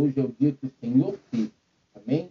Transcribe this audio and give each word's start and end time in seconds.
Hoje 0.00 0.18
é 0.18 0.22
o 0.22 0.32
dia 0.32 0.52
que 0.52 0.64
o 0.64 0.72
Senhor 0.80 1.18
fez. 1.30 1.50
Amém? 1.94 2.30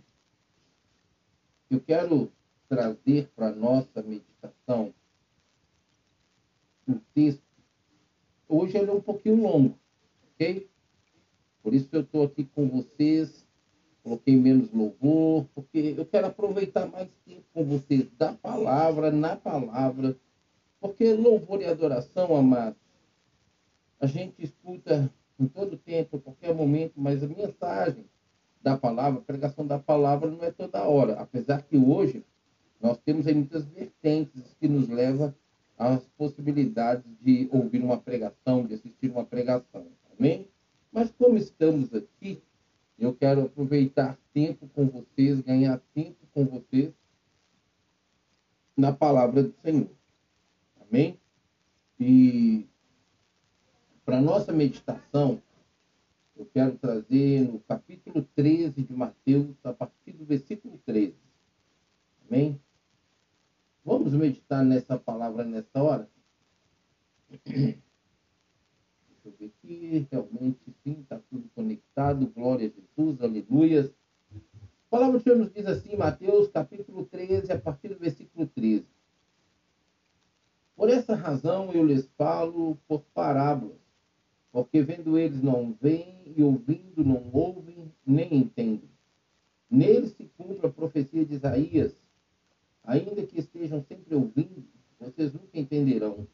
Eu 1.69 1.79
quero 1.79 2.31
trazer 2.67 3.29
para 3.35 3.49
a 3.49 3.55
nossa 3.55 4.01
meditação 4.01 4.92
um 6.87 6.99
texto. 7.13 7.44
Hoje 8.47 8.76
ele 8.76 8.90
é 8.90 8.94
um 8.94 8.99
pouquinho 8.99 9.44
longo, 9.44 9.78
ok? 10.33 10.67
Por 11.62 11.76
isso 11.76 11.90
eu 11.92 12.01
estou 12.01 12.24
aqui 12.24 12.44
com 12.44 12.67
vocês. 12.67 13.47
Coloquei 14.01 14.36
menos 14.36 14.72
louvor, 14.74 15.46
porque 15.54 15.94
eu 15.96 16.08
quero 16.08 16.26
aproveitar 16.26 16.88
mais 16.88 17.08
tempo 17.23 17.44
com 17.54 17.63
vocês 17.66 18.09
da 18.17 18.34
palavra, 18.34 19.12
na 19.12 19.36
palavra. 19.36 20.17
Porque 20.80 21.13
louvor 21.13 21.62
e 21.62 21.66
adoração, 21.66 22.36
amados, 22.36 22.80
a 23.99 24.08
gente 24.08 24.44
escuta 24.44 25.13
em 25.40 25.48
todo 25.48 25.77
tempo, 25.77 26.17
em 26.17 26.20
qualquer 26.20 26.53
momento, 26.53 26.93
mas 26.98 27.23
a 27.23 27.27
mensagem 27.27 28.05
da 28.61 28.77
palavra, 28.77 29.20
a 29.20 29.23
pregação 29.23 29.65
da 29.65 29.79
palavra 29.79 30.29
não 30.29 30.43
é 30.43 30.52
toda 30.52 30.84
hora. 30.84 31.13
Apesar 31.13 31.62
que 31.62 31.77
hoje 31.77 32.25
nós 32.81 32.98
temos 32.99 33.25
aí 33.25 33.34
muitas 33.34 33.65
vertentes 33.65 34.55
que 34.59 34.67
nos 34.67 34.89
levam 34.89 35.34
às 35.77 36.05
possibilidades 36.17 37.05
de 37.21 37.48
ouvir 37.52 37.81
uma 37.81 37.98
pregação, 37.98 38.65
de 38.65 38.73
assistir 38.73 39.09
uma 39.09 39.23
pregação. 39.23 39.88
Amém? 40.17 40.48
Mas 40.91 41.12
como 41.12 41.38
estamos 41.38 41.93
aqui, 41.93 42.41
eu 42.98 43.13
quero 43.13 43.43
aproveitar 43.43 44.20
tempo 44.34 44.67
com 44.76 44.87
vocês, 44.87 45.40
ganhar 45.40 45.81
tempo 45.93 46.27
com 46.34 46.45
vocês 46.45 46.91
na 48.76 48.91
palavra 48.91 49.43
do 49.43 49.53
Senhor. 49.62 49.90
Amém? 50.81 51.17
E 51.98 52.65
para 54.09 54.20
nossa 54.20 54.52
meditação, 54.52 55.40
eu 56.36 56.44
quero 56.52 56.76
trazer 56.80 57.41
no 57.41 57.59
capítulo 57.59 58.27
13 58.34 58.82
de 58.82 58.91
Mateus, 58.91 59.55
a 59.63 59.71
partir 59.71 60.13
do 60.13 60.26
versículo 60.26 60.79
13. 60.84 61.13
Amém? 62.27 62.60
Vamos 63.85 64.12
meditar 64.14 64.66
nessa 64.66 64.98
palavra 64.98 65.44
nessa 65.44 65.84
hora? 65.84 66.10
Deixa 67.30 67.78
eu 69.26 69.32
ver 69.40 69.54
aqui, 69.62 70.08
realmente 70.12 70.76
sim, 70.84 71.02
está 71.02 71.20
tudo 71.30 71.48
conectado. 71.54 72.26
Glória 72.36 72.68
a 72.68 72.72
Jesus, 72.72 73.22
aleluias. 73.22 73.94
A 74.34 74.90
palavra 74.90 75.20
do 75.20 75.23
Senhor 75.23 75.38
nos 75.38 75.54
diz 75.54 75.68
assim, 75.68 75.96
Mateus 75.96 76.48
capítulo 76.48 77.06
13, 77.06 77.52
a 77.52 77.60
partir 77.60 77.90
do 77.90 78.00
versículo 78.00 78.48
13. 78.48 78.88
Por 80.76 80.90
essa 80.90 81.14
razão 81.14 81.72
eu 81.72 81.86
lhes 81.86 82.10
falo 82.18 82.76
por 82.88 83.02
parábolas 83.14 83.89
porque 84.52 84.81
vendo 84.81 85.17
eles 85.17 85.42
não 85.42 85.73
veem 85.80 86.33
e 86.36 86.44
ouvindo 86.44 87.03
não 87.03 87.30
ouvem 87.31 87.92
nem 88.05 88.33
entendem. 88.33 88.89
Neles 89.69 90.14
se 90.14 90.25
cumpre 90.38 90.66
a 90.66 90.69
profecia 90.69 91.23
de 91.23 91.36
Isaías. 91.36 91.95
Ainda 92.83 93.25
que 93.25 93.39
estejam 93.39 93.83
sempre 93.83 94.16
ouvindo, 94.16 94.66
vocês 95.00 95.33
nunca 95.33 95.59
entenderão. 95.59 96.27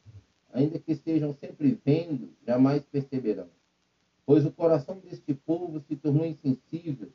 Ainda 0.53 0.79
que 0.79 0.93
estejam 0.93 1.33
sempre 1.33 1.77
vendo, 1.83 2.29
jamais 2.47 2.83
perceberão. 2.83 3.49
Pois 4.25 4.45
o 4.45 4.51
coração 4.51 4.99
deste 4.99 5.33
povo 5.33 5.81
se 5.81 5.95
tornou 5.97 6.25
insensível, 6.25 7.11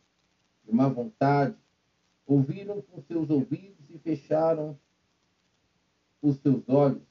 de 0.64 0.72
má 0.72 0.88
vontade. 0.88 1.56
Ouviram 2.26 2.82
com 2.82 3.00
seus 3.00 3.30
ouvidos 3.30 3.88
e 3.88 3.98
fecharam 3.98 4.78
os 6.20 6.36
seus 6.36 6.68
olhos. 6.68 7.02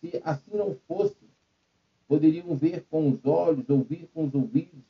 Se 0.00 0.20
assim 0.22 0.54
não 0.54 0.76
fosse, 0.86 1.25
poderiam 2.08 2.54
ver 2.56 2.84
com 2.90 3.08
os 3.10 3.24
olhos, 3.24 3.68
ouvir 3.68 4.08
com 4.14 4.26
os 4.26 4.34
ouvidos, 4.34 4.84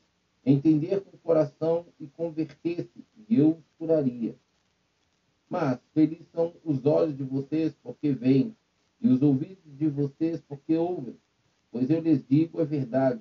entender 0.45 1.01
com 1.01 1.17
o 1.17 1.21
coração 1.21 1.87
e 1.99 2.07
converter-se, 2.07 3.05
e 3.29 3.37
eu 3.39 3.51
os 3.51 3.65
curaria. 3.79 4.35
Mas 5.49 5.79
felizes 5.95 6.27
são 6.33 6.53
os 6.65 6.85
olhos 6.85 7.17
de 7.17 7.23
vocês 7.23 7.75
porque 7.83 8.13
veem, 8.13 8.55
e 9.01 9.09
os 9.09 9.23
ouvidos 9.23 9.57
de 9.65 9.89
vocês 9.89 10.41
porque 10.41 10.77
ouvem. 10.77 11.17
Pois 11.71 11.91
eu 11.91 12.01
lhes 12.01 12.23
digo 12.27 12.61
a 12.61 12.65
verdade. 12.65 13.21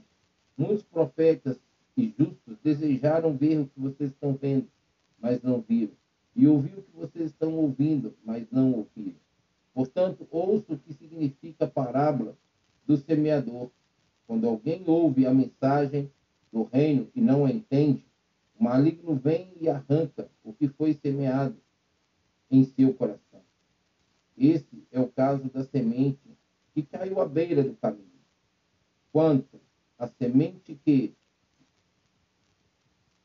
Muitos 0.58 0.84
profetas 0.84 1.60
e 1.98 2.14
justos 2.18 2.58
desejaram 2.64 3.36
ver 3.36 3.60
o 3.60 3.68
que 3.68 3.80
vocês 3.80 4.12
estão 4.12 4.34
vendo, 4.34 4.68
mas 5.20 5.42
não 5.42 5.62
viram. 5.62 5.94
E 6.36 6.48
ouvir 6.48 6.78
o 6.78 6.82
que 6.82 6.98
vocês 6.98 7.32
estão 7.32 7.54
ouvindo, 7.56 8.14
mas 8.24 8.46
não 8.52 8.74
ouviram. 8.74 9.16
Portanto, 9.74 10.28
ouço 10.32 10.74
o 10.74 10.78
que 10.78 10.94
significa 10.94 11.66
a 11.66 11.70
parábola 11.70 12.38
do 12.86 12.98
semeador. 12.98 13.70
Quando 14.36 14.50
alguém 14.50 14.84
ouve 14.86 15.26
a 15.26 15.34
mensagem 15.34 16.12
do 16.52 16.64
reino 16.64 17.08
e 17.16 17.22
não 17.22 17.46
a 17.46 17.50
entende, 17.50 18.04
o 18.60 18.66
maligno 18.66 19.16
vem 19.16 19.48
e 19.62 19.70
arranca 19.70 20.30
o 20.44 20.52
que 20.52 20.68
foi 20.68 20.94
semeado 20.94 21.56
em 22.52 22.66
seu 22.66 22.94
coração. 22.94 23.40
Esse 24.38 24.84
é 24.92 25.00
o 25.00 25.08
caso 25.08 25.46
da 25.46 25.64
semente 25.64 26.20
que 26.74 26.84
caiu 26.84 27.22
à 27.22 27.26
beira 27.26 27.64
do 27.64 27.76
caminho. 27.76 28.04
Quanto 29.14 29.58
à 29.98 30.06
semente 30.06 30.78
que 30.84 31.14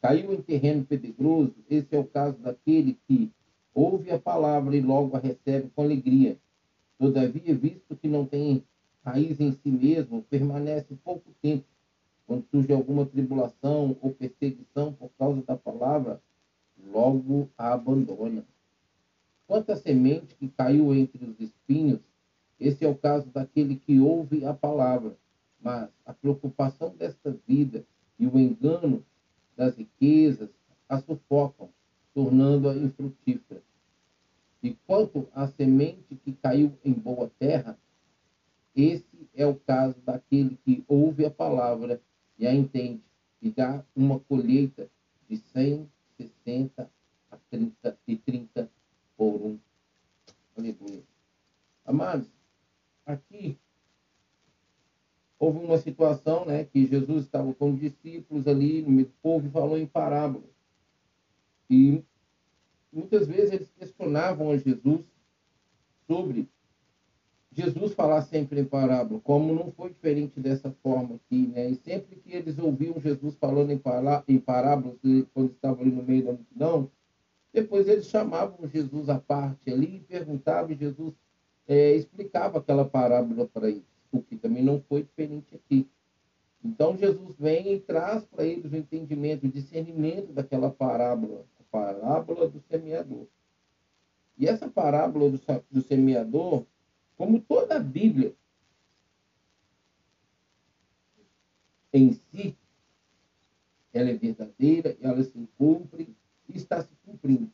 caiu 0.00 0.32
em 0.32 0.40
terreno 0.40 0.84
pedregoso, 0.84 1.56
esse 1.68 1.92
é 1.92 1.98
o 1.98 2.06
caso 2.06 2.38
daquele 2.38 2.96
que 3.08 3.32
ouve 3.74 4.12
a 4.12 4.18
palavra 4.18 4.76
e 4.76 4.80
logo 4.80 5.16
a 5.16 5.18
recebe 5.18 5.72
com 5.74 5.82
alegria. 5.82 6.38
Todavia, 6.96 7.52
visto 7.52 7.96
que 7.96 8.06
não 8.06 8.24
tem 8.24 8.62
raiz 9.04 9.40
em 9.40 9.52
si 9.52 9.70
mesmo, 9.70 10.22
permanece 10.22 10.94
pouco 11.04 11.30
tempo. 11.40 11.64
Quando 12.26 12.44
surge 12.50 12.72
alguma 12.72 13.04
tribulação 13.06 13.96
ou 14.00 14.12
perseguição 14.12 14.92
por 14.92 15.10
causa 15.18 15.42
da 15.42 15.56
palavra, 15.56 16.22
logo 16.92 17.48
a 17.58 17.72
abandona. 17.72 18.44
Quanto 19.46 19.72
à 19.72 19.76
semente 19.76 20.34
que 20.36 20.48
caiu 20.48 20.94
entre 20.94 21.24
os 21.24 21.40
espinhos, 21.40 22.00
esse 22.58 22.84
é 22.84 22.88
o 22.88 22.94
caso 22.94 23.26
daquele 23.30 23.76
que 23.76 23.98
ouve 23.98 24.44
a 24.44 24.54
palavra, 24.54 25.16
mas 25.60 25.88
a 26.06 26.12
preocupação 26.12 26.94
desta 26.94 27.36
vida 27.46 27.84
e 28.18 28.26
o 28.26 28.38
engano 28.38 29.04
das 29.56 29.76
riquezas 29.76 30.50
a 30.88 31.00
sufocam, 31.00 31.70
tornando-a 32.14 32.76
infrutífera. 32.76 33.62
E 34.62 34.76
quanto 34.86 35.26
à 35.34 35.46
semente 35.48 36.14
que 36.16 36.32
caiu 36.32 36.72
em 36.84 36.92
boa 36.92 37.30
terra, 37.38 37.78
esse 38.74 39.28
é 39.34 39.46
o 39.46 39.54
caso 39.54 39.96
daquele 40.04 40.56
que 40.64 40.84
ouve 40.86 41.24
a 41.24 41.30
palavra 41.30 42.00
e 42.38 42.46
a 42.46 42.54
entende 42.54 43.02
e 43.42 43.50
dá 43.50 43.84
uma 43.94 44.20
colheita 44.20 44.88
de 45.28 45.36
100, 45.36 45.88
60 46.16 46.90
a 47.30 47.36
30 47.50 47.98
e 48.06 48.16
30 48.16 48.70
por 49.16 49.34
um. 49.42 49.58
Aleluia. 50.56 51.02
Amados, 51.84 52.28
aqui 53.06 53.56
houve 55.38 55.58
uma 55.58 55.78
situação 55.78 56.44
né, 56.44 56.64
que 56.64 56.86
Jesus 56.86 57.24
estava 57.24 57.52
com 57.54 57.72
os 57.72 57.80
discípulos 57.80 58.46
ali 58.46 58.82
no 58.82 58.90
meio 58.90 59.06
do 59.06 59.14
povo 59.22 59.46
e 59.46 59.50
falou 59.50 59.78
em 59.78 59.86
parábola. 59.86 60.44
E 61.68 62.02
muitas 62.92 63.26
vezes 63.26 63.52
eles 63.52 63.70
questionavam 63.78 64.50
a 64.50 64.56
Jesus 64.58 65.00
sobre 66.06 66.48
Jesus 67.52 67.94
falar 67.94 68.22
sempre 68.22 68.60
em 68.60 68.64
parábola, 68.64 69.20
como 69.24 69.52
não 69.52 69.72
foi 69.72 69.90
diferente 69.90 70.38
dessa 70.38 70.70
forma 70.82 71.16
aqui, 71.16 71.48
né? 71.48 71.68
E 71.68 71.74
sempre 71.76 72.16
que 72.16 72.32
eles 72.32 72.58
ouviam 72.58 73.00
Jesus 73.00 73.34
falando 73.34 73.72
em, 73.72 73.78
pará 73.78 74.22
em 74.28 74.38
parábolas, 74.38 74.96
quando 75.34 75.50
estavam 75.50 75.82
ali 75.82 75.90
no 75.90 76.02
meio 76.02 76.24
da 76.24 76.32
multidão, 76.32 76.90
depois 77.52 77.88
eles 77.88 78.06
chamavam 78.06 78.68
Jesus 78.68 79.08
à 79.08 79.18
parte 79.18 79.70
ali 79.70 79.96
e 79.96 80.00
perguntavam, 80.00 80.70
e 80.70 80.76
Jesus 80.76 81.12
é, 81.66 81.94
explicava 81.94 82.58
aquela 82.58 82.84
parábola 82.84 83.46
para 83.46 83.68
eles, 83.68 83.82
o 84.12 84.22
que 84.22 84.36
também 84.36 84.62
não 84.62 84.80
foi 84.88 85.02
diferente 85.02 85.56
aqui. 85.56 85.88
Então 86.64 86.96
Jesus 86.96 87.34
vem 87.36 87.72
e 87.72 87.80
traz 87.80 88.24
para 88.24 88.44
eles 88.44 88.70
o 88.70 88.76
entendimento, 88.76 89.46
o 89.46 89.50
discernimento 89.50 90.32
daquela 90.32 90.70
parábola, 90.70 91.44
a 91.58 91.62
parábola 91.64 92.48
do 92.48 92.60
semeador. 92.60 93.26
E 94.38 94.46
essa 94.46 94.68
parábola 94.68 95.30
do, 95.30 95.40
do 95.70 95.82
semeador, 95.82 96.64
como 97.20 97.38
toda 97.38 97.76
a 97.76 97.78
Bíblia 97.78 98.34
em 101.92 102.14
si, 102.14 102.56
ela 103.92 104.08
é 104.08 104.14
verdadeira, 104.14 104.96
ela 105.02 105.22
se 105.22 105.46
cumpre 105.58 106.16
e 106.48 106.56
está 106.56 106.80
se 106.80 106.94
cumprindo. 107.04 107.52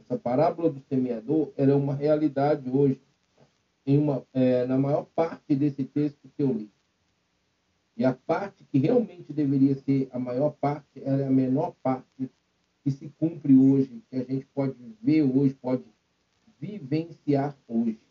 Essa 0.00 0.18
parábola 0.18 0.68
do 0.68 0.80
semeador 0.88 1.52
é 1.56 1.72
uma 1.72 1.94
realidade 1.94 2.68
hoje, 2.68 3.00
em 3.86 3.98
uma, 3.98 4.26
é, 4.32 4.66
na 4.66 4.76
maior 4.76 5.06
parte 5.14 5.54
desse 5.54 5.84
texto 5.84 6.28
que 6.36 6.42
eu 6.42 6.52
li. 6.52 6.68
E 7.96 8.04
a 8.04 8.14
parte 8.14 8.64
que 8.64 8.78
realmente 8.78 9.32
deveria 9.32 9.76
ser 9.76 10.08
a 10.10 10.18
maior 10.18 10.50
parte, 10.50 11.00
ela 11.04 11.22
é 11.22 11.28
a 11.28 11.30
menor 11.30 11.72
parte 11.84 12.28
que 12.82 12.90
se 12.90 13.08
cumpre 13.16 13.54
hoje, 13.54 14.02
que 14.10 14.16
a 14.16 14.24
gente 14.24 14.46
pode 14.46 14.74
ver 15.00 15.22
hoje, 15.22 15.54
pode 15.54 15.84
vivenciar 16.58 17.56
hoje. 17.68 18.05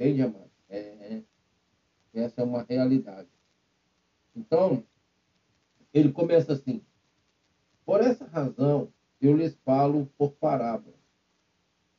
Entende, 0.00 0.22
amado? 0.22 0.50
É, 0.70 1.20
essa 2.14 2.40
é 2.40 2.44
uma 2.44 2.62
realidade. 2.62 3.28
Então, 4.34 4.82
Ele 5.92 6.10
começa 6.10 6.54
assim: 6.54 6.82
Por 7.84 8.00
essa 8.00 8.24
razão 8.24 8.90
eu 9.20 9.36
lhes 9.36 9.54
falo 9.62 10.10
por 10.16 10.30
parábola, 10.32 10.96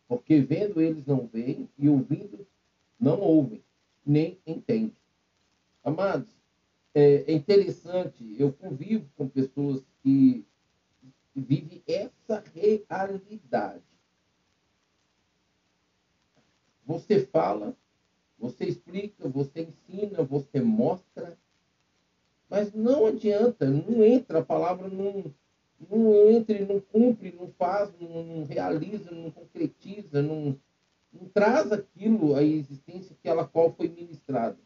porque 0.08 0.42
vendo 0.42 0.82
eles 0.82 1.06
não 1.06 1.28
veem 1.28 1.70
e 1.78 1.88
ouvindo 1.88 2.44
não 3.00 3.20
ouvem, 3.20 3.64
nem 4.04 4.40
entendem. 4.48 4.96
Amados, 5.84 6.32
é 6.96 7.32
interessante, 7.32 8.36
eu 8.40 8.52
convivo 8.52 9.08
com 9.16 9.28
pessoas 9.28 9.86
que 10.02 10.44
vivem 11.36 11.84
essa 11.86 12.44
realidade. 12.52 13.84
Você 16.84 17.24
fala, 17.28 17.78
você 18.42 18.66
explica, 18.66 19.30
você 19.30 19.62
ensina, 19.62 20.24
você 20.24 20.60
mostra, 20.60 21.38
mas 22.50 22.74
não 22.74 23.06
adianta, 23.06 23.70
não 23.70 24.04
entra, 24.04 24.40
a 24.40 24.44
palavra 24.44 24.90
não, 24.90 25.32
não 25.90 26.30
entra, 26.30 26.66
não 26.66 26.80
cumpre, 26.80 27.32
não 27.40 27.50
faz, 27.52 27.94
não, 28.00 28.24
não 28.24 28.44
realiza, 28.44 29.12
não 29.12 29.30
concretiza, 29.30 30.24
não, 30.24 30.58
não 31.14 31.30
traz 31.30 31.72
aquilo 31.72 32.36
à 32.36 32.44
existência 32.44 33.16
que 33.22 33.30
ela 33.30 33.48
qual 33.48 33.72
foi 33.74 33.88
ministrada. 33.88 34.58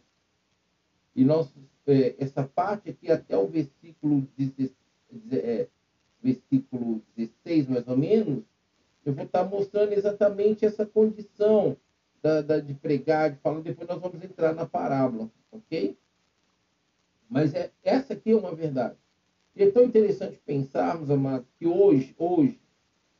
E 1.14 1.26
nós, 1.26 1.54
é, 1.86 2.16
essa 2.18 2.44
parte 2.44 2.90
aqui 2.90 3.12
até 3.12 3.38
o 3.38 3.46
versículo, 3.46 4.26
16, 4.38 4.74
é, 5.34 5.68
versículo 6.24 7.02
16, 7.16 7.68
mais 7.68 7.88
ou 7.90 7.98
menos, 7.98 8.44
eu 9.06 9.14
vou 9.14 9.26
estar 9.26 9.44
mostrando 9.44 9.92
exatamente 9.92 10.66
essa 10.66 10.86
condição 10.86 11.78
da, 12.26 12.42
da, 12.42 12.60
de 12.60 12.74
pregar, 12.74 13.30
de 13.30 13.38
falar, 13.38 13.62
depois 13.62 13.88
nós 13.88 14.02
vamos 14.02 14.24
entrar 14.24 14.52
na 14.56 14.66
parábola, 14.66 15.30
ok? 15.52 15.96
Mas 17.30 17.54
é, 17.54 17.72
essa 17.84 18.14
aqui 18.14 18.32
é 18.32 18.36
uma 18.36 18.56
verdade. 18.56 18.96
E 19.56 19.62
é 19.62 19.70
tão 19.70 19.84
interessante 19.84 20.42
pensarmos, 20.44 21.12
amados, 21.12 21.48
que 21.60 21.68
hoje, 21.68 22.16
hoje, 22.18 22.60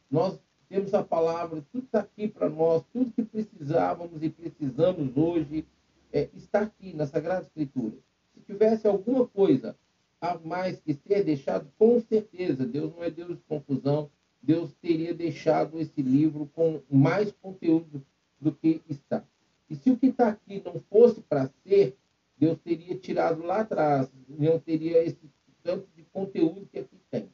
nós 0.10 0.40
temos 0.68 0.92
a 0.96 1.04
palavra, 1.04 1.64
tudo 1.72 1.86
está 1.86 2.00
aqui 2.00 2.28
para 2.28 2.50
nós, 2.50 2.84
tudo 2.92 3.12
que 3.12 3.22
precisávamos 3.22 4.24
e 4.24 4.30
precisamos 4.32 5.16
hoje 5.16 5.68
é, 6.12 6.28
está 6.34 6.62
aqui 6.62 6.92
na 6.92 7.06
Sagrada 7.06 7.44
Escritura. 7.44 7.96
Se 8.34 8.42
tivesse 8.42 8.88
alguma 8.88 9.28
coisa 9.28 9.78
a 10.20 10.36
mais 10.40 10.80
que 10.80 10.96
ser 10.96 11.24
deixado, 11.24 11.72
com 11.78 12.02
certeza, 12.02 12.66
Deus 12.66 12.92
não 12.96 13.04
é 13.04 13.12
Deus 13.12 13.38
de 13.38 13.44
confusão, 13.48 14.10
Deus 14.42 14.74
teria 14.82 15.14
deixado 15.14 15.80
esse 15.80 16.02
livro 16.02 16.50
com 16.56 16.82
mais 16.90 17.32
conteúdo 17.34 18.04
do 18.40 18.52
que 18.52 18.82
está. 18.90 19.24
E 19.70 19.76
se 19.76 19.90
o 19.90 19.98
que 19.98 20.08
está 20.08 20.30
aqui 20.30 20.62
não 20.64 20.80
fosse 20.90 21.22
para 21.22 21.50
ser, 21.64 21.98
Deus 22.38 22.58
teria 22.60 22.96
tirado 22.98 23.44
lá 23.44 23.62
atrás, 23.62 24.10
não 24.28 24.60
teria 24.60 25.04
esse 25.04 25.30
tanto 25.64 25.88
de 25.96 26.04
conteúdo 26.04 26.68
que 26.72 26.80
aqui 26.80 26.98
tem. 27.10 27.30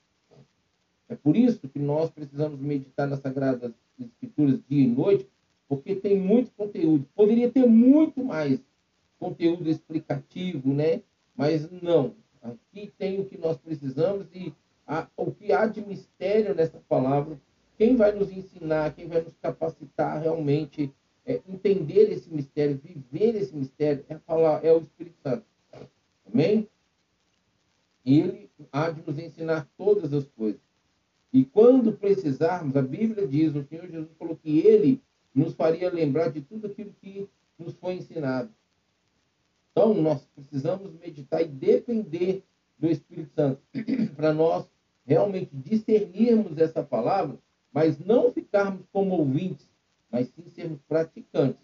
É 1.09 1.15
por 1.15 1.35
isso 1.35 1.67
que 1.67 1.79
nós 1.79 2.09
precisamos 2.09 2.59
meditar 2.59 3.07
nas 3.07 3.19
Sagradas 3.19 3.73
Escrituras 3.99 4.61
dia 4.67 4.83
e 4.83 4.87
noite, 4.87 5.27
porque 5.67 5.95
tem 5.95 6.17
muito 6.17 6.51
conteúdo. 6.51 7.05
Poderia 7.13 7.51
ter 7.51 7.65
muito 7.67 8.23
mais 8.23 8.59
conteúdo 9.19 9.69
explicativo, 9.69 10.73
né? 10.73 11.01
Mas 11.35 11.69
não. 11.69 12.15
Aqui 12.41 12.91
tem 12.97 13.19
o 13.19 13.25
que 13.25 13.37
nós 13.37 13.57
precisamos 13.57 14.25
e 14.33 14.53
a, 14.87 15.07
o 15.15 15.31
que 15.31 15.51
há 15.51 15.67
de 15.67 15.85
mistério 15.85 16.55
nessa 16.55 16.79
palavra. 16.89 17.39
Quem 17.81 17.95
vai 17.95 18.11
nos 18.11 18.31
ensinar, 18.31 18.93
quem 18.93 19.07
vai 19.07 19.23
nos 19.23 19.35
capacitar 19.41 20.21
realmente 20.21 20.93
é, 21.25 21.41
entender 21.49 22.11
esse 22.11 22.31
mistério, 22.31 22.77
viver 22.77 23.35
esse 23.35 23.55
mistério, 23.55 24.05
é 24.07 24.19
falar, 24.19 24.63
é 24.63 24.71
o 24.71 24.81
Espírito 24.81 25.17
Santo. 25.23 25.43
Amém? 26.31 26.69
Ele 28.05 28.51
há 28.71 28.91
de 28.91 29.01
nos 29.01 29.17
ensinar 29.17 29.67
todas 29.75 30.13
as 30.13 30.27
coisas. 30.27 30.61
E 31.33 31.43
quando 31.43 31.93
precisarmos, 31.93 32.75
a 32.75 32.83
Bíblia 32.83 33.27
diz, 33.27 33.55
o 33.55 33.63
Senhor 33.63 33.87
Jesus 33.87 34.11
falou 34.15 34.35
que 34.35 34.59
ele 34.59 35.01
nos 35.33 35.55
faria 35.55 35.91
lembrar 35.91 36.29
de 36.29 36.41
tudo 36.41 36.67
aquilo 36.67 36.93
que 37.01 37.27
nos 37.57 37.73
foi 37.77 37.95
ensinado. 37.95 38.51
Então, 39.71 39.95
nós 39.95 40.23
precisamos 40.35 40.93
meditar 40.99 41.41
e 41.41 41.47
depender 41.47 42.43
do 42.77 42.87
Espírito 42.91 43.31
Santo 43.33 43.59
para 44.15 44.31
nós 44.31 44.69
realmente 45.03 45.49
discernirmos 45.51 46.59
essa 46.59 46.83
palavra, 46.83 47.39
mas 47.71 47.99
não 47.99 48.31
ficarmos 48.31 48.85
como 48.91 49.15
ouvintes, 49.15 49.69
mas 50.11 50.27
sim 50.29 50.47
sermos 50.49 50.79
praticantes. 50.87 51.61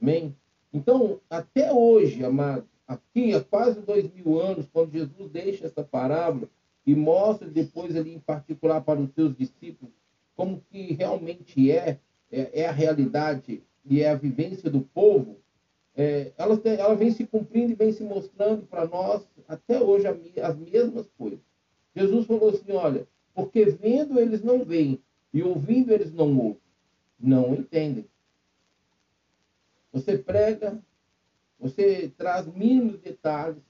Amém? 0.00 0.34
Então, 0.72 1.20
até 1.28 1.72
hoje, 1.72 2.24
amados, 2.24 2.68
aqui 2.86 3.34
há 3.34 3.42
quase 3.42 3.80
dois 3.80 4.10
mil 4.12 4.40
anos, 4.40 4.68
quando 4.72 4.92
Jesus 4.92 5.30
deixa 5.30 5.66
essa 5.66 5.82
parábola, 5.82 6.48
e 6.86 6.94
mostra 6.94 7.48
depois 7.48 7.94
ali 7.94 8.14
em 8.14 8.20
particular 8.20 8.80
para 8.80 9.00
os 9.00 9.12
seus 9.12 9.36
discípulos 9.36 9.92
como 10.34 10.62
que 10.70 10.94
realmente 10.94 11.70
é, 11.70 11.98
é, 12.32 12.62
é 12.62 12.66
a 12.66 12.72
realidade 12.72 13.62
e 13.84 14.00
é 14.00 14.08
a 14.08 14.14
vivência 14.14 14.70
do 14.70 14.80
povo, 14.80 15.36
é, 15.94 16.32
ela, 16.38 16.58
ela 16.64 16.94
vem 16.94 17.10
se 17.10 17.26
cumprindo 17.26 17.72
e 17.72 17.74
vem 17.74 17.92
se 17.92 18.02
mostrando 18.02 18.66
para 18.66 18.86
nós 18.86 19.26
até 19.46 19.80
hoje 19.80 20.06
as 20.42 20.56
mesmas 20.56 21.10
coisas. 21.18 21.40
Jesus 21.94 22.26
falou 22.26 22.50
assim, 22.50 22.72
olha, 22.72 23.06
porque 23.34 23.66
vendo 23.66 24.18
eles 24.18 24.42
não 24.42 24.64
veem 24.64 24.98
e 25.32 25.42
ouvindo 25.42 25.92
eles 25.92 26.12
não 26.12 26.36
ouvem, 26.38 26.60
não 27.18 27.54
entendem. 27.54 28.08
Você 29.92 30.16
prega, 30.18 30.82
você 31.58 32.12
traz 32.16 32.46
mínimos 32.46 32.98
detalhes, 33.00 33.62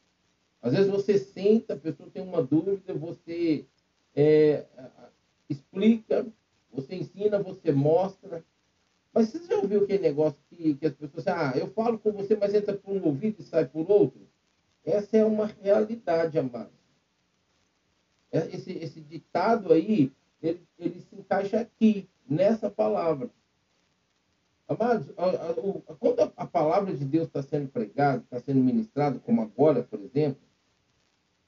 às 0.63 0.73
vezes 0.73 0.91
você 0.91 1.19
senta, 1.19 1.75
a 1.75 1.79
pessoa 1.79 2.11
tem 2.11 2.23
uma 2.23 2.43
dúvida, 2.43 2.93
você 2.93 3.65
é, 4.15 4.67
explica, 5.49 6.27
você 6.73 6.97
ensina, 6.97 7.39
você 7.39 7.73
mostra. 7.73 8.45
Mas 9.13 9.31
você 9.31 9.45
já 9.45 9.57
ouviu 9.57 9.85
aquele 9.85 10.03
negócio 10.03 10.39
que, 10.49 10.75
que 10.75 10.87
as 10.87 10.95
pessoas 10.95 11.27
ah, 11.27 11.53
eu 11.57 11.67
falo 11.69 11.99
com 11.99 12.13
você, 12.13 12.37
mas 12.37 12.55
entra 12.55 12.77
por 12.77 12.95
um 12.95 13.05
ouvido 13.07 13.41
e 13.41 13.43
sai 13.43 13.67
por 13.67 13.91
outro? 13.91 14.21
Essa 14.85 15.17
é 15.17 15.25
uma 15.25 15.47
realidade, 15.47 16.39
amado. 16.39 16.71
É, 18.31 18.47
esse, 18.55 18.73
esse 18.73 19.01
ditado 19.01 19.73
aí, 19.73 20.13
ele, 20.43 20.63
ele 20.79 21.01
se 21.01 21.17
encaixa 21.17 21.61
aqui, 21.61 22.09
nessa 22.29 22.71
palavra. 22.71 23.31
Amados, 24.69 25.09
a, 25.17 25.25
a, 25.25 25.51
a, 25.51 25.95
quando 25.97 26.33
a, 26.37 26.47
palavra 26.47 26.95
de 26.95 27.05
Deus 27.05 27.27
está 27.27 27.43
sendo 27.43 27.69
pregada, 27.69 28.23
está 28.23 28.39
sendo 28.39 28.63
ministrada, 28.63 29.19
como 29.19 29.43
agora, 29.43 29.83
por 29.83 29.99
exemplo, 30.01 30.41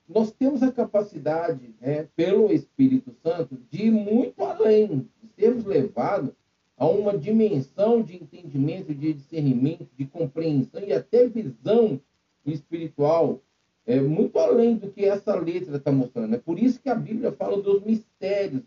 nós 0.08 0.32
temos 0.32 0.62
a 0.62 0.72
capacidade, 0.72 1.72
né, 1.80 2.08
pelo 2.16 2.52
Espírito 2.52 3.14
Santo, 3.22 3.56
de 3.70 3.86
ir 3.86 3.90
muito 3.92 4.42
além, 4.42 5.08
de 5.22 5.28
sermos 5.36 5.64
levados 5.64 6.32
a 6.76 6.86
uma 6.86 7.16
dimensão 7.16 8.02
de 8.02 8.16
entendimento, 8.16 8.92
de 8.92 9.12
discernimento, 9.12 9.88
de 9.96 10.04
compreensão 10.04 10.82
e 10.82 10.92
até 10.92 11.28
visão 11.28 12.00
espiritual, 12.44 13.40
é, 13.86 14.00
muito 14.00 14.36
além 14.38 14.76
do 14.76 14.90
que 14.90 15.04
essa 15.04 15.34
letra 15.36 15.76
está 15.76 15.92
mostrando. 15.92 16.34
É 16.34 16.38
por 16.38 16.58
isso 16.58 16.80
que 16.80 16.88
a 16.88 16.94
Bíblia 16.96 17.30
fala 17.30 17.62
dos 17.62 17.84
mistérios 17.84 18.64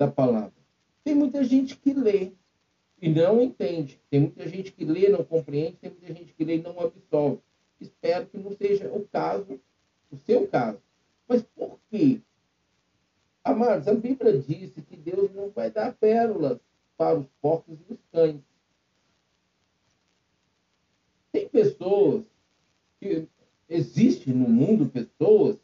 da 0.00 0.10
palavra. 0.10 0.54
Tem 1.04 1.14
muita 1.14 1.44
gente 1.44 1.76
que 1.76 1.92
lê 1.92 2.32
e 3.02 3.10
não 3.10 3.42
entende. 3.42 4.00
Tem 4.08 4.20
muita 4.20 4.48
gente 4.48 4.72
que 4.72 4.82
lê, 4.82 5.10
não 5.10 5.22
compreende. 5.22 5.76
Tem 5.76 5.90
muita 5.90 6.06
gente 6.14 6.32
que 6.32 6.42
lê 6.42 6.56
e 6.56 6.62
não 6.62 6.80
absolve. 6.80 7.40
Espero 7.78 8.26
que 8.26 8.38
não 8.38 8.50
seja 8.56 8.90
o 8.90 9.06
caso 9.06 9.60
o 10.10 10.16
seu 10.16 10.48
caso. 10.48 10.80
Mas 11.28 11.42
por 11.42 11.78
quê? 11.90 12.20
Amados, 13.44 13.86
a 13.88 13.94
Bíblia 13.94 14.38
disse 14.38 14.80
que 14.82 14.96
Deus 14.96 15.30
não 15.34 15.50
vai 15.50 15.70
dar 15.70 15.94
pérolas 15.94 16.58
para 16.96 17.18
os 17.18 17.26
porcos 17.40 17.78
e 17.88 17.92
os 17.92 18.00
cães. 18.10 18.40
Tem 21.30 21.46
pessoas 21.48 22.24
que 22.98 23.28
existem 23.68 24.34
no 24.34 24.48
mundo 24.48 24.90
pessoas 24.90 25.58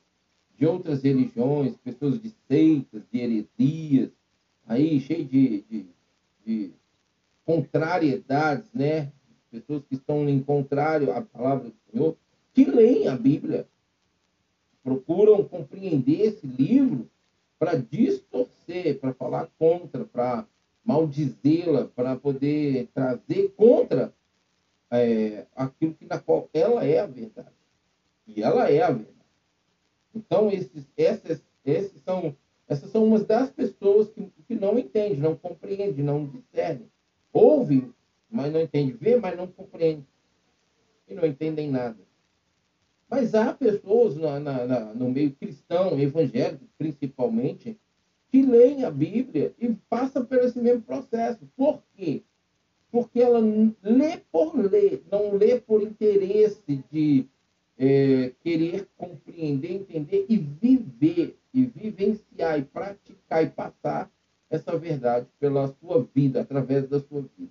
de 0.56 0.66
outras 0.66 1.02
religiões, 1.02 1.76
pessoas 1.78 2.20
de 2.20 2.32
seitas, 2.48 3.02
de 3.10 3.18
heresias, 3.18 4.10
aí 4.66 5.00
cheio 5.00 5.24
de, 5.24 5.62
de, 5.62 5.86
de 6.44 6.72
contrariedades, 7.44 8.68
né? 8.74 9.12
Pessoas 9.50 9.82
que 9.88 9.94
estão 9.94 10.28
em 10.28 10.42
contrário 10.42 11.12
à 11.12 11.22
palavra 11.22 11.70
do 11.70 11.76
Senhor, 11.90 12.16
que 12.52 12.64
leem 12.64 13.08
a 13.08 13.16
Bíblia, 13.16 13.66
procuram 14.82 15.44
compreender 15.44 16.20
esse 16.20 16.46
livro 16.46 17.08
para 17.58 17.74
distorcer, 17.76 18.98
para 18.98 19.14
falar 19.14 19.48
contra, 19.58 20.04
para 20.04 20.46
maldizê-la, 20.84 21.86
para 21.86 22.16
poder 22.16 22.88
trazer 22.94 23.52
contra 23.56 24.12
é, 24.90 25.46
aquilo 25.54 25.94
que 25.94 26.06
na 26.06 26.18
qual 26.18 26.48
ela 26.52 26.84
é 26.84 27.00
a 27.00 27.06
verdade. 27.06 27.54
E 28.26 28.42
ela 28.42 28.70
é 28.70 28.82
a 28.82 28.90
verdade. 28.90 29.16
Então, 30.14 30.50
esses, 30.50 30.86
essas, 30.96 31.42
esses 31.64 32.00
são, 32.02 32.34
essas 32.68 32.90
são 32.90 33.04
umas 33.04 33.24
das 33.24 33.50
pessoas 33.50 34.08
que, 34.10 34.28
que 34.46 34.54
não 34.54 34.78
entendem, 34.78 35.18
não 35.18 35.36
compreendem, 35.36 36.04
não 36.04 36.26
discernem. 36.26 36.90
Ouvem, 37.32 37.92
mas 38.30 38.52
não 38.52 38.60
entendem. 38.60 38.96
Vê, 38.96 39.16
mas 39.16 39.36
não 39.36 39.46
compreendem. 39.46 40.06
E 41.08 41.14
não 41.14 41.24
entendem 41.24 41.70
nada. 41.70 41.98
Mas 43.08 43.34
há 43.34 43.52
pessoas 43.52 44.16
na, 44.16 44.40
na, 44.40 44.66
na, 44.66 44.80
no 44.94 45.08
meio 45.10 45.32
cristão, 45.32 45.98
evangélico 45.98 46.64
principalmente, 46.76 47.78
que 48.28 48.42
leem 48.42 48.84
a 48.84 48.90
Bíblia 48.90 49.54
e 49.60 49.72
passam 49.88 50.24
por 50.24 50.38
esse 50.38 50.58
mesmo 50.58 50.82
processo. 50.82 51.46
Por 51.56 51.82
quê? 51.94 52.22
Porque 52.90 53.20
ela 53.20 53.40
lê 53.82 54.18
por 54.32 54.56
ler, 54.56 55.04
não 55.10 55.34
lê 55.36 55.60
por 55.60 55.82
interesse 55.82 56.62
de 56.90 57.26
é, 57.78 58.32
querer 58.40 58.88
compreender, 58.96 59.72
entender 59.72 60.26
e 60.28 60.36
viver, 60.36 61.36
e 61.56 61.64
vivenciar, 61.64 62.58
e 62.58 62.64
praticar 62.64 63.42
e 63.42 63.48
passar 63.48 64.12
essa 64.50 64.78
verdade 64.78 65.26
pela 65.40 65.68
sua 65.80 66.06
vida, 66.14 66.42
através 66.42 66.86
da 66.86 67.00
sua 67.00 67.22
vida. 67.22 67.50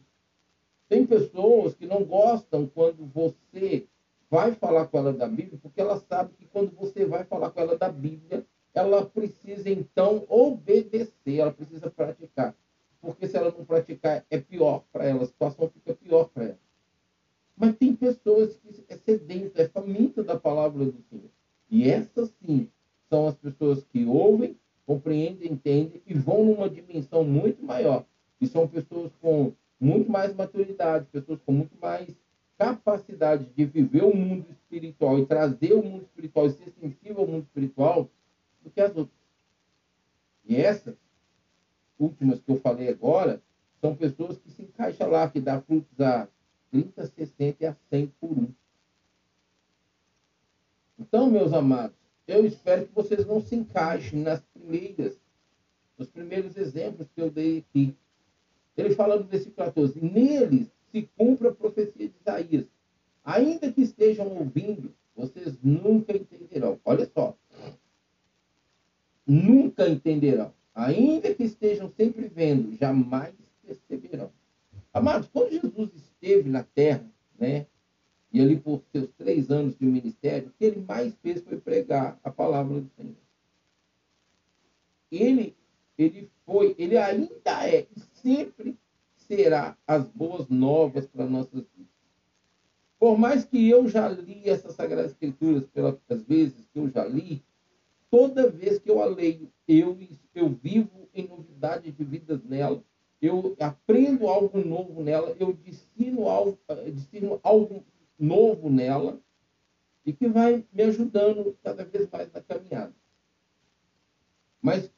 Tem 0.88 1.08
pessoas 1.08 1.74
que 1.74 1.88
não 1.88 2.04
gostam 2.04 2.68
quando 2.68 3.04
você 3.08 3.88
vai 4.30 4.54
falar 4.54 4.86
com 4.86 5.00
ela 5.00 5.12
da 5.12 5.28
Bíblia, 5.28 5.58
porque 5.60 5.82
ela 5.82 5.98
sabe 5.98 6.36
que 6.38 6.46
quando 6.46 6.72
você 6.76 7.04
vai 7.04 7.24
falar 7.24 7.50
com 7.50 7.60
ela 7.60 7.76
da 7.76 7.90
Bíblia, 7.92 8.46
ela 8.76 9.04
precisa 9.04 9.72
então 9.72 10.24
obedecer, 10.30 11.40
ela 11.40 11.52
precisa 11.52 11.90
praticar. 11.90 12.56
Porque 13.02 13.28
se 13.28 13.36
ela 13.36 13.52
não 13.58 13.66
praticar, 13.66 14.24
é 14.30 14.40
pior 14.40 14.84
para 14.94 15.06
ela, 15.06 15.24
a 15.24 15.28
situação 15.28 15.68
fica 15.70 15.96
pior 15.96 16.26
para 16.26 16.44
ela. 16.44 16.60
Mas 17.58 17.76
tem 17.76 17.96
pessoas 17.96 18.56
que 18.58 18.86
é 18.88 18.98
sedenta, 18.98 19.64
é 19.64 19.68
faminta 19.68 20.24
da 20.24 20.40
palavra 20.40 20.86
do 20.86 21.02
Senhor. 21.10 21.32
E 21.72 21.90
essas 21.90 22.32
sim 22.46 22.70
são 23.10 23.28
as 23.28 23.36
pessoas 23.36 23.84
que 23.86 24.06
ouvem, 24.06 24.58
compreendem, 24.86 25.52
entendem 25.52 26.02
e 26.06 26.14
vão 26.14 26.46
numa 26.46 26.70
dimensão 26.70 27.24
muito 27.24 27.64
maior. 27.64 28.06
E 28.40 28.48
são 28.48 28.68
pessoas 28.68 29.12
com 29.22 29.54
muito 29.80 30.12
mais 30.12 30.36
maturidade, 30.36 31.08
pessoas 31.12 31.40
com 31.46 31.52
muito 31.52 31.76
mais 31.82 32.10
capacidade 32.58 33.46
de 33.56 33.66
viver 33.66 34.04
o 34.04 34.16
mundo 34.16 34.46
espiritual 34.50 35.20
e 35.20 35.26
trazer 35.26 35.74
o 35.74 35.84
mundo 35.84 36.04
espiritual 36.04 36.48
e 36.48 36.52
ser 36.52 36.72
sensível 36.80 37.22
ao 37.22 37.28
mundo 37.28 37.44
espiritual 37.44 38.10
do 38.64 38.70
que 38.70 38.80
as 38.80 38.96
outras. 38.96 39.16
E 40.46 40.56
essas 40.56 40.96
últimas 42.00 42.40
que 42.40 42.52
eu 42.52 42.60
falei 42.60 42.90
agora 42.90 43.42
são 43.82 43.96
pessoas 43.96 44.38
que 44.38 44.50
se 44.52 44.62
encaixam 44.64 45.10
lá, 45.10 45.30
que 45.30 45.40
dá 45.40 45.62
frutos 45.62 46.00
a 46.00 46.28
30, 46.72 47.06
60 47.08 47.64
e 47.64 47.68
a 47.68 47.76
100 47.90 48.08
por 48.20 48.32
um. 48.32 48.48
Então, 50.98 51.30
meus 51.30 51.52
amados, 51.52 51.98
eu 52.28 52.46
espero 52.46 52.88
que 52.88 52.94
vocês 52.94 53.26
não 53.26 53.42
se 53.42 53.56
encaixem 53.56 54.20
nas 54.20 54.42
primeiras, 54.54 55.18
nos 55.98 56.10
primeiros 56.10 56.58
exemplos 56.58 57.08
que 57.14 57.22
eu 57.22 57.30
dei 57.30 57.60
aqui. 57.60 57.96
Ele 58.76 58.96
fala 58.96 59.18
no 59.18 59.26
versículo 59.26 59.56
14: 59.56 60.04
Neles 60.04 60.68
se 60.92 61.10
cumpra 61.18 61.50
a 61.50 61.56
profecia 61.56 62.10
de 62.10 62.16
Isaías. 62.20 62.66
Ainda 63.24 63.72
que 63.72 63.82
estejam 63.82 64.28
ouvindo, 64.38 64.94
vocês 65.16 65.58
nunca 65.64 66.16
entenderão. 66.16 66.80
Olha 66.84 67.10
só. 67.14 67.36
Nunca 69.26 69.88
entenderão. 69.88 70.54
Ainda 70.74 71.34
que 71.34 71.44
estejam 71.44 71.90
sempre 71.90 72.28
vendo, 72.28 72.76
jamais 72.78 73.34
perceberão. 73.64 74.32
Amados, 74.94 75.28
quando 75.28 75.52
Jesus 75.52 75.92
esteve 75.96 76.50
na 76.50 76.64
terra, 76.64 77.06
né? 77.40 77.66
E 78.36 78.42
ali 78.42 78.60
por 78.60 78.82
seus 78.92 79.08
três 79.18 79.50
anos 79.50 79.78
de 79.80 79.86
ministério, 79.86 80.50
o 80.50 80.52
que 80.52 80.66
ele 80.66 80.86
mais 80.86 81.16
fez 81.24 81.42
foi 81.42 81.58
pregar 81.58 82.20
a 82.22 82.30
palavra 82.30 82.82
do 82.82 82.90
Senhor. 82.90 83.16
Ele, 85.10 85.56
ele 85.98 86.30
foi, 86.46 86.76
ele 86.78 86.98
ainda 86.98 87.66
é, 87.66 87.88
sempre 88.16 88.78
será 89.16 89.78
as 89.88 90.06
boas 90.10 90.50
novas 90.50 91.08
para 91.08 91.26
nossas 91.26 91.64
vidas. 91.78 91.94
Por 93.00 93.18
mais 93.18 93.46
que 93.46 93.70
eu 93.70 93.88
já 93.88 94.10
li 94.10 94.42
essas 94.50 94.76
Sagradas 94.76 95.12
Escrituras 95.12 95.66
pelas 95.68 95.98
vezes 96.28 96.68
que 96.74 96.80
eu 96.80 96.90
já 96.90 97.06
li, 97.06 97.42
toda 98.12 98.50
vez 98.50 98.80
que 98.80 98.92
eu 98.92 99.02
a 99.02 99.06
leio, 99.06 99.50
eu, 99.66 99.98
eu 100.34 100.50
vivo 100.50 101.08
em 101.14 101.26
novidade 101.26 101.90
de 101.90 102.04
vidas 102.04 102.44
nela, 102.44 102.84
eu 103.22 103.56
aprendo 103.62 104.28
algo 104.28 104.58
novo 104.58 105.02
nela, 105.02 105.34
eu 105.40 105.58
ensino 105.66 106.28
algo, 106.28 106.60
ensino 106.86 107.40
algo 107.42 107.86
novo 108.18 108.70
nela, 108.70 109.20
e 110.06 110.14
que 110.14 110.28
vai 110.28 110.64
me 110.72 110.84
ajudando 110.84 111.58
cada 111.64 111.84
vez 111.84 112.10
mais 112.10 112.32
na 112.32 112.42
caminhada. 112.42 112.94
Mas 114.62 114.92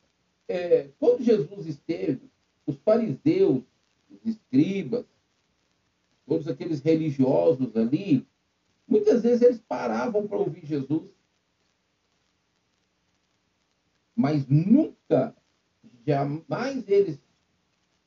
é, 0.48 0.90
quando 1.00 1.24
Jesus 1.24 1.66
esteve, 1.66 2.30
os 2.66 2.78
fariseus 2.80 3.64
os 4.10 4.26
escribas, 4.26 5.06
todos 6.26 6.48
aqueles 6.48 6.82
religiosos 6.82 7.76
ali, 7.76 8.28
muitas 8.88 9.22
vezes 9.22 9.42
eles 9.42 9.60
paravam 9.60 10.28
para 10.28 10.38
ouvir 10.38 10.66
Jesus, 10.66 11.10
mas 14.16 14.48
nunca, 14.48 15.36
jamais 16.06 16.88
eles 16.88 17.20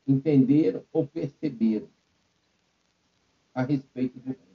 entenderam 0.07 0.85
ou 0.93 1.07
perceberam 1.07 1.88
a 3.55 3.62
respeito 3.62 4.19
do. 4.19 4.50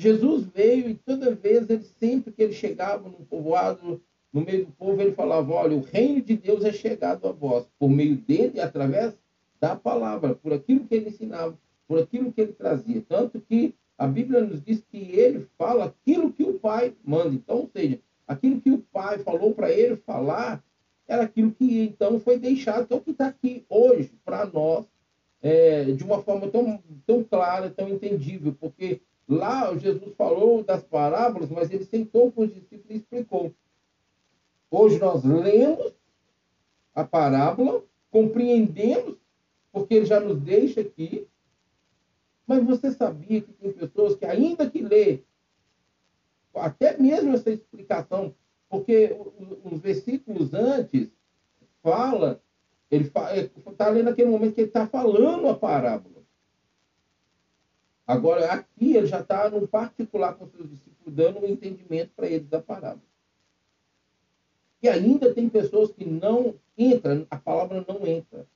Jesus 0.00 0.46
veio 0.46 0.88
e 0.88 0.94
toda 0.94 1.34
vez, 1.34 1.68
ele 1.68 1.82
sempre 1.82 2.32
que 2.32 2.42
ele 2.42 2.54
chegava 2.54 3.06
no 3.06 3.26
povoado, 3.26 4.00
no 4.32 4.40
meio 4.40 4.64
do 4.64 4.72
povo, 4.72 4.98
ele 5.02 5.12
falava: 5.12 5.52
Olha, 5.52 5.76
o 5.76 5.82
reino 5.82 6.22
de 6.22 6.38
Deus 6.38 6.64
é 6.64 6.72
chegado 6.72 7.28
a 7.28 7.32
vós, 7.32 7.66
por 7.78 7.90
meio 7.90 8.16
dele, 8.16 8.60
através 8.60 9.14
da 9.60 9.76
palavra, 9.76 10.34
por 10.34 10.54
aquilo 10.54 10.86
que 10.86 10.94
ele 10.94 11.10
ensinava, 11.10 11.58
por 11.86 11.98
aquilo 11.98 12.32
que 12.32 12.40
ele 12.40 12.54
trazia. 12.54 13.04
Tanto 13.06 13.42
que 13.42 13.74
a 13.98 14.06
Bíblia 14.06 14.40
nos 14.40 14.62
diz 14.62 14.82
que 14.90 14.96
ele 14.96 15.46
fala 15.58 15.84
aquilo 15.84 16.32
que 16.32 16.44
o 16.44 16.54
Pai 16.54 16.94
manda. 17.04 17.34
Então, 17.34 17.58
ou 17.58 17.70
seja, 17.70 18.00
aquilo 18.26 18.58
que 18.58 18.70
o 18.70 18.78
Pai 18.78 19.18
falou 19.18 19.52
para 19.52 19.70
ele 19.70 19.96
falar 19.96 20.64
era 21.06 21.24
aquilo 21.24 21.52
que 21.52 21.82
então 21.82 22.18
foi 22.18 22.38
deixado, 22.38 22.86
é 22.90 22.94
o 22.94 23.00
que 23.02 23.10
está 23.10 23.26
aqui 23.26 23.66
hoje 23.68 24.12
para 24.24 24.46
nós, 24.46 24.86
é, 25.42 25.84
de 25.92 26.02
uma 26.04 26.22
forma 26.22 26.48
tão, 26.48 26.82
tão 27.06 27.22
clara, 27.22 27.68
tão 27.68 27.86
entendível, 27.86 28.56
porque 28.58 29.02
lá 29.30 29.76
Jesus 29.76 30.14
falou 30.16 30.62
das 30.64 30.82
parábolas, 30.82 31.48
mas 31.48 31.70
ele 31.70 31.84
sentou 31.84 32.32
com 32.32 32.42
os 32.42 32.52
discípulos 32.52 32.90
e 32.90 32.96
explicou. 32.96 33.54
Hoje 34.70 34.98
nós 34.98 35.24
lemos 35.24 35.94
a 36.94 37.04
parábola, 37.04 37.82
compreendemos 38.10 39.16
porque 39.72 39.94
ele 39.94 40.06
já 40.06 40.18
nos 40.20 40.40
deixa 40.40 40.80
aqui. 40.80 41.26
Mas 42.46 42.64
você 42.64 42.90
sabia 42.90 43.40
que 43.40 43.52
tem 43.52 43.72
pessoas 43.72 44.16
que, 44.16 44.26
ainda 44.26 44.68
que 44.68 44.82
lê, 44.82 45.20
até 46.52 46.98
mesmo 46.98 47.34
essa 47.34 47.50
explicação, 47.50 48.34
porque 48.68 49.16
os 49.64 49.80
versículos 49.80 50.52
antes 50.52 51.08
fala, 51.80 52.42
ele 52.90 53.04
está 53.04 53.88
lendo 53.88 54.06
naquele 54.06 54.30
momento 54.30 54.54
que 54.54 54.62
ele 54.62 54.68
está 54.68 54.86
falando 54.86 55.48
a 55.48 55.54
parábola. 55.54 56.19
Agora, 58.10 58.52
aqui 58.52 58.96
ele 58.96 59.06
já 59.06 59.20
está 59.20 59.48
no 59.50 59.66
particular 59.68 60.34
com 60.34 60.46
seus 60.48 60.68
discípulos, 60.68 61.14
dando 61.14 61.40
um 61.40 61.46
entendimento 61.46 62.10
para 62.14 62.26
eles 62.26 62.48
da 62.48 62.60
parábola. 62.60 63.02
E 64.82 64.88
ainda 64.88 65.34
tem 65.34 65.48
pessoas 65.48 65.92
que 65.92 66.04
não 66.04 66.54
entram, 66.76 67.26
a 67.30 67.36
palavra 67.36 67.84
não 67.86 68.06
entra 68.06 68.46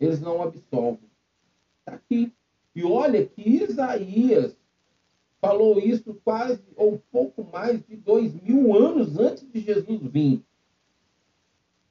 eles 0.00 0.20
não 0.20 0.42
absolvem. 0.42 1.10
Está 1.80 1.94
aqui. 1.94 2.32
E 2.74 2.84
olha 2.84 3.24
que 3.24 3.48
Isaías 3.48 4.56
falou 5.40 5.78
isso 5.78 6.18
quase 6.24 6.62
ou 6.74 7.00
pouco 7.10 7.44
mais 7.44 7.84
de 7.86 7.96
dois 7.96 8.34
mil 8.34 8.74
anos 8.74 9.18
antes 9.18 9.46
de 9.50 9.60
Jesus 9.60 10.00
vir. 10.02 10.42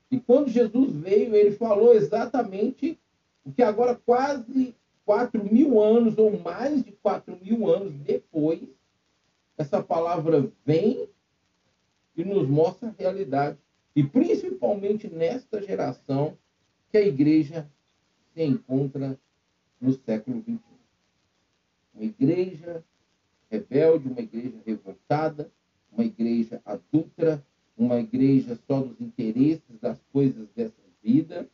E 0.09 0.19
quando 0.19 0.50
Jesus 0.50 0.95
veio, 0.95 1.35
ele 1.35 1.51
falou 1.51 1.93
exatamente 1.93 3.00
o 3.45 3.51
que 3.51 3.63
agora 3.63 3.95
quase 3.95 4.75
quatro 5.05 5.43
mil 5.43 5.81
anos 5.81 6.17
ou 6.17 6.39
mais 6.39 6.83
de 6.83 6.91
quatro 6.91 7.38
mil 7.41 7.67
anos 7.67 7.93
depois, 7.93 8.62
essa 9.57 9.81
palavra 9.81 10.51
vem 10.65 11.07
e 12.15 12.24
nos 12.24 12.48
mostra 12.48 12.89
a 12.89 12.95
realidade. 12.98 13.57
E 13.95 14.03
principalmente 14.03 15.07
nesta 15.07 15.62
geração 15.62 16.38
que 16.89 16.98
a 16.98 17.01
igreja 17.01 17.69
se 18.33 18.43
encontra 18.43 19.19
no 19.79 19.93
século 19.93 20.41
XXI. 20.41 20.60
Uma 21.93 22.05
igreja 22.05 22.83
rebelde, 23.50 24.07
uma 24.07 24.22
igreja 24.22 24.57
revoltada, 24.65 25.51
uma 25.91 26.03
igreja 26.03 26.60
adulta, 26.65 27.45
uma 27.77 28.00
igreja 28.00 28.57
só 28.67 28.81
dos 28.81 29.00
interesses 29.00 29.79
das 29.79 30.00
coisas 30.12 30.48
dessa 30.55 30.81
vida, 31.03 31.48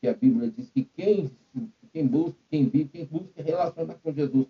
que 0.00 0.08
a 0.08 0.14
Bíblia 0.14 0.50
diz 0.50 0.70
que 0.70 0.84
quem, 0.84 1.30
quem 1.92 2.06
busca, 2.06 2.38
quem 2.50 2.68
vive, 2.68 2.88
quem 2.88 3.04
busca 3.04 3.42
relacionar 3.42 3.94
com 3.94 4.12
Jesus 4.12 4.46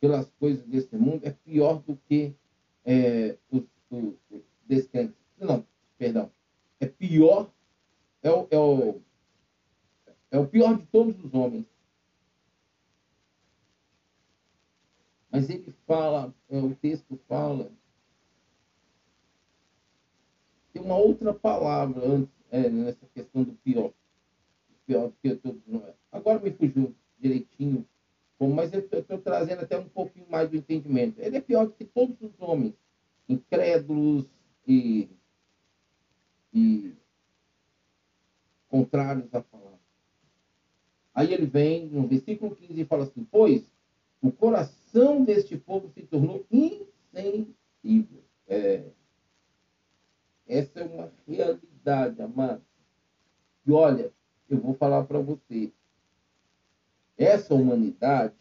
pelas 0.00 0.30
coisas 0.38 0.64
desse 0.66 0.96
mundo 0.96 1.24
é 1.24 1.30
pior 1.30 1.80
do 1.82 1.96
que 2.08 2.34
é, 2.84 3.36
os, 3.50 3.62
os, 3.90 4.14
os 4.30 4.42
descrentes. 4.66 5.16
Não, 5.38 5.64
perdão. 5.98 6.30
É 6.80 6.86
pior, 6.86 7.50
é 8.22 8.30
o, 8.30 8.46
é 8.50 8.58
o 8.58 9.00
é 10.30 10.38
o 10.38 10.48
pior 10.48 10.76
de 10.76 10.84
todos 10.86 11.14
os 11.24 11.32
homens. 11.32 11.64
Mas 15.30 15.48
ele 15.48 15.72
fala, 15.86 16.34
é, 16.50 16.58
o 16.58 16.74
texto 16.74 17.16
fala 17.28 17.70
uma 20.84 20.96
outra 20.96 21.32
palavra 21.32 22.06
antes, 22.06 22.34
é, 22.50 22.68
nessa 22.68 23.06
questão 23.14 23.42
do 23.42 23.52
pior. 23.52 23.92
Pior 24.86 25.08
do 25.08 25.14
que 25.22 25.34
todos 25.36 25.62
nós. 25.66 25.94
Agora 26.12 26.38
me 26.38 26.50
fugiu 26.50 26.94
direitinho, 27.18 27.86
mas 28.38 28.72
eu 28.72 28.80
estou 28.80 29.18
trazendo 29.18 29.62
até 29.62 29.78
um 29.78 29.88
pouquinho 29.88 30.26
mais 30.28 30.50
do 30.50 30.56
entendimento. 30.56 31.18
Ele 31.20 31.36
é 31.36 31.40
pior 31.40 31.66
do 31.66 31.72
que 31.72 31.84
todos 31.84 32.20
os 32.20 32.32
homens, 32.38 32.74
incrédulos 33.28 34.26
e, 34.66 35.08
e 36.52 36.92
contrários 38.68 39.32
à 39.34 39.40
palavra. 39.40 39.78
Aí 41.14 41.32
ele 41.32 41.46
vem 41.46 41.86
no 41.86 42.06
versículo 42.06 42.54
15 42.54 42.80
e 42.80 42.84
fala 42.84 43.04
assim: 43.04 43.24
Pois 43.30 43.70
o 44.20 44.32
coração 44.32 45.24
deste 45.24 45.56
povo 45.56 45.88
se 45.90 46.02
tornou 46.02 46.44
insensível. 46.50 48.22
É, 48.48 48.84
essa 50.46 50.80
é 50.80 50.84
uma 50.84 51.12
realidade, 51.26 52.20
amado. 52.20 52.62
E 53.66 53.72
olha, 53.72 54.12
eu 54.54 54.60
vou 54.60 54.74
falar 54.74 55.04
para 55.04 55.18
você. 55.20 55.72
Essa 57.16 57.54
humanidade, 57.54 58.34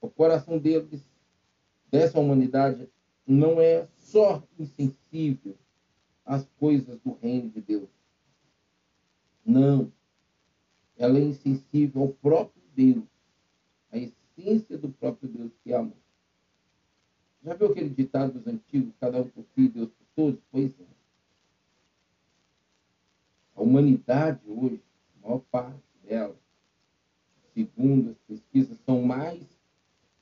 o 0.00 0.08
coração 0.08 0.58
deles, 0.58 1.02
dessa 1.90 2.18
humanidade, 2.18 2.88
não 3.26 3.60
é 3.60 3.86
só 3.96 4.42
insensível 4.58 5.56
às 6.24 6.46
coisas 6.58 6.98
do 7.00 7.14
reino 7.14 7.50
de 7.50 7.60
Deus. 7.60 7.88
Não. 9.44 9.92
Ela 10.96 11.18
é 11.18 11.22
insensível 11.22 12.02
ao 12.02 12.08
próprio 12.08 12.62
Deus, 12.74 13.04
a 13.90 13.98
essência 13.98 14.78
do 14.78 14.90
próprio 14.90 15.28
Deus 15.28 15.52
que 15.62 15.72
amor. 15.72 15.96
Já 17.44 17.54
viu 17.54 17.68
aquele 17.68 17.88
ditado 17.88 18.34
dos 18.34 18.46
antigos, 18.46 18.94
cada 19.00 19.20
um 19.20 19.28
por 19.28 19.44
si, 19.54 19.68
Deus 19.68 19.88
por 19.88 20.06
todos? 20.14 20.40
Pois 20.50 20.70
é. 20.78 21.01
A 23.62 23.64
humanidade 23.64 24.40
hoje, 24.48 24.82
a 25.22 25.28
maior 25.28 25.40
parte 25.48 25.78
dela, 26.02 26.34
segundo 27.54 28.10
as 28.10 28.18
pesquisas, 28.26 28.76
são 28.84 29.02
mais 29.02 29.40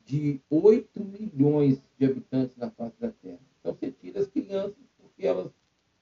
de 0.05 0.39
8 0.51 1.03
milhões 1.03 1.81
de 1.99 2.05
habitantes 2.05 2.55
na 2.59 2.71
face 2.71 3.01
da 3.01 3.11
Terra. 3.11 3.41
Então 3.59 3.73
você 3.73 3.93
tira 3.93 4.21
as 4.21 4.27
crianças 4.27 4.77
porque 4.99 5.27
elas 5.27 5.51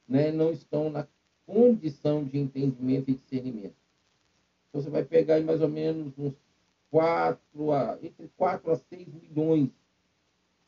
né, 0.08 0.32
não 0.32 0.50
estão 0.50 0.90
na 0.90 1.06
condição 1.46 2.24
de 2.24 2.40
entendimento 2.40 3.08
e 3.08 3.14
discernimento. 3.14 3.76
Então 4.68 4.82
você 4.82 4.90
vai 4.90 5.04
pegar 5.04 5.40
mais 5.40 5.60
ou 5.60 5.68
menos 5.68 6.12
uns 6.18 6.34
4 6.90 7.72
a, 7.72 8.00
entre 8.02 8.28
4 8.36 8.72
a 8.72 8.74
6 8.74 9.06
milhões 9.14 9.70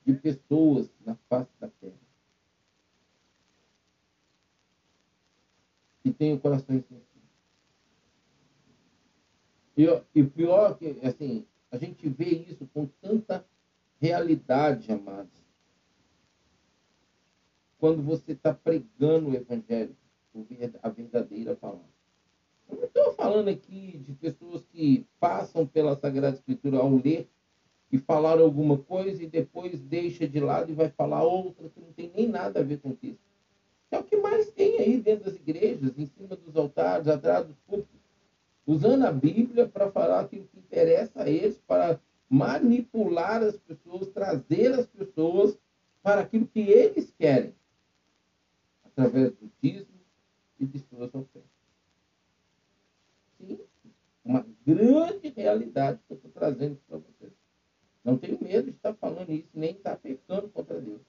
de 0.07 0.13
pessoas 0.13 0.89
na 1.05 1.17
face 1.29 1.51
da 1.59 1.67
terra. 1.67 2.10
Que 6.03 6.13
tem 6.13 6.33
o 6.33 6.41
coração 6.41 6.67
sensível. 6.67 7.01
E, 9.77 9.87
e 10.15 10.25
pior 10.25 10.77
que, 10.79 10.99
assim, 11.03 11.47
a 11.71 11.77
gente 11.77 12.09
vê 12.09 12.45
isso 12.49 12.67
com 12.75 12.87
tanta 13.01 13.47
realidade, 14.01 14.91
amados. 14.93 15.41
Quando 17.79 18.03
você 18.03 18.33
está 18.33 18.53
pregando 18.53 19.31
o 19.31 19.35
evangelho, 19.35 19.97
a 20.83 20.89
verdadeira 20.89 21.55
palavra. 21.55 21.89
Eu 22.69 22.77
não 22.77 22.85
estou 22.85 23.13
falando 23.15 23.49
aqui 23.49 23.99
de 24.07 24.13
pessoas 24.13 24.65
que 24.67 25.07
passam 25.19 25.67
pela 25.67 25.97
Sagrada 25.97 26.37
Escritura 26.37 26.79
ao 26.79 26.95
ler 26.95 27.29
e 27.91 27.99
falar 27.99 28.39
alguma 28.39 28.79
coisa 28.79 29.23
e 29.23 29.27
depois 29.27 29.81
deixa 29.81 30.29
de 30.29 30.39
lado 30.39 30.71
e 30.71 30.75
vai 30.75 30.89
falar 30.89 31.25
outra 31.25 31.69
que 31.69 31.81
não 31.81 31.93
tem 31.93 32.13
nem 32.15 32.29
nada 32.29 32.61
a 32.61 32.63
ver 32.63 32.79
com 32.79 32.97
isso. 33.03 33.19
É 33.91 33.99
o 33.99 34.05
que 34.05 34.17
mais 34.17 34.51
tem 34.51 34.60
aí 34.81 35.01
dentro 35.01 35.25
das 35.25 35.37
igrejas, 35.37 35.99
em 35.99 36.07
cima 36.07 36.37
dos 36.37 36.57
altares, 36.57 37.09
atrás 37.09 37.47
dos 37.47 37.57
púlpitos, 37.67 38.01
usando 38.67 39.05
a 39.05 39.13
Bíblia 39.13 39.69
para 39.69 39.91
falar 39.91 40.21
aquilo 40.21 40.47
que 40.47 40.59
interessa 40.59 41.23
a 41.23 41.29
eles, 41.29 41.59
para 41.67 42.01
manipular 42.29 43.43
as 43.43 43.57
pessoas, 43.57 44.09
trazer 44.09 44.73
as 44.73 44.87
pessoas 44.87 45.59
para 46.03 46.23
aquilo 46.23 46.47
que 46.47 46.61
eles 46.61 47.13
querem, 47.19 47.55
através 48.85 49.33
do 49.33 49.51
dízimo 49.63 50.01
e 50.59 50.67
de 50.67 50.79
suas 50.79 51.15
ofertas. 51.15 51.51
Sim, 53.39 53.59
uma 54.25 54.47
grande 54.65 55.29
realidade 55.29 55.99
que 56.07 56.13
eu 56.13 56.17
estou 56.17 56.31
trazendo 56.31 56.79
para 56.87 56.99
vocês. 56.99 57.33
Não 58.05 58.17
tenho 58.17 58.39
medo 58.43 58.71
de 58.71 58.77
estar 58.77 58.95
falando 58.95 59.31
isso, 59.31 59.51
nem 59.53 59.73
estar 59.73 59.97
pecando 59.97 60.49
contra 60.49 60.81
Deus. 60.81 61.03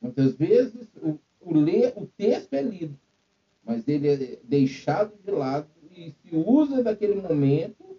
Muitas 0.00 0.34
vezes 0.34 0.88
o, 0.96 1.18
o, 1.40 1.54
ler, 1.54 1.92
o 1.96 2.06
texto 2.06 2.54
é 2.54 2.62
lido, 2.62 2.98
mas 3.62 3.86
ele 3.86 4.08
é 4.08 4.38
deixado 4.42 5.14
de 5.22 5.30
lado 5.30 5.68
e 5.90 6.12
se 6.22 6.34
usa 6.34 6.82
daquele 6.82 7.20
momento, 7.20 7.98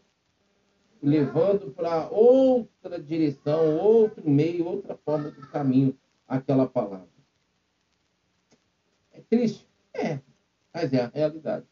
levando 1.02 1.72
para 1.72 2.10
outra 2.10 3.00
direção, 3.00 3.78
outro 3.78 4.28
meio, 4.30 4.66
outra 4.66 4.96
forma 4.96 5.30
do 5.30 5.48
caminho 5.48 5.96
aquela 6.28 6.68
palavra. 6.68 7.10
É 9.12 9.22
triste? 9.30 9.68
É, 9.94 10.20
mas 10.74 10.94
é 10.94 11.02
a 11.02 11.08
realidade. 11.08 11.66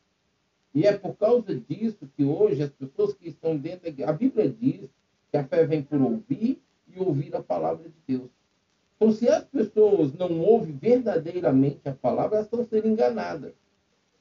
E 0.74 0.86
é 0.86 0.96
por 0.98 1.16
causa 1.16 1.56
disso 1.56 2.08
que 2.16 2.24
hoje 2.24 2.62
as 2.62 2.70
pessoas 2.70 3.14
que 3.14 3.30
estão 3.30 3.58
dentro 3.58 3.92
da 3.92 4.10
A 4.10 4.14
Bíblia 4.14 4.50
diz 4.50 4.90
que 5.32 5.38
a 5.38 5.44
fé 5.44 5.66
vem 5.66 5.82
por 5.82 6.02
ouvir 6.02 6.62
e 6.88 7.00
ouvir 7.00 7.36
a 7.36 7.42
palavra 7.42 7.90
de 7.90 7.96
Deus. 8.06 8.30
Então, 9.00 9.14
se 9.14 9.30
as 9.30 9.46
pessoas 9.46 10.14
não 10.14 10.42
ouvem 10.42 10.76
verdadeiramente 10.76 11.88
a 11.88 11.94
palavra, 11.94 12.36
elas 12.36 12.48
estão 12.48 12.66
sendo 12.66 12.90
enganadas. 12.90 13.54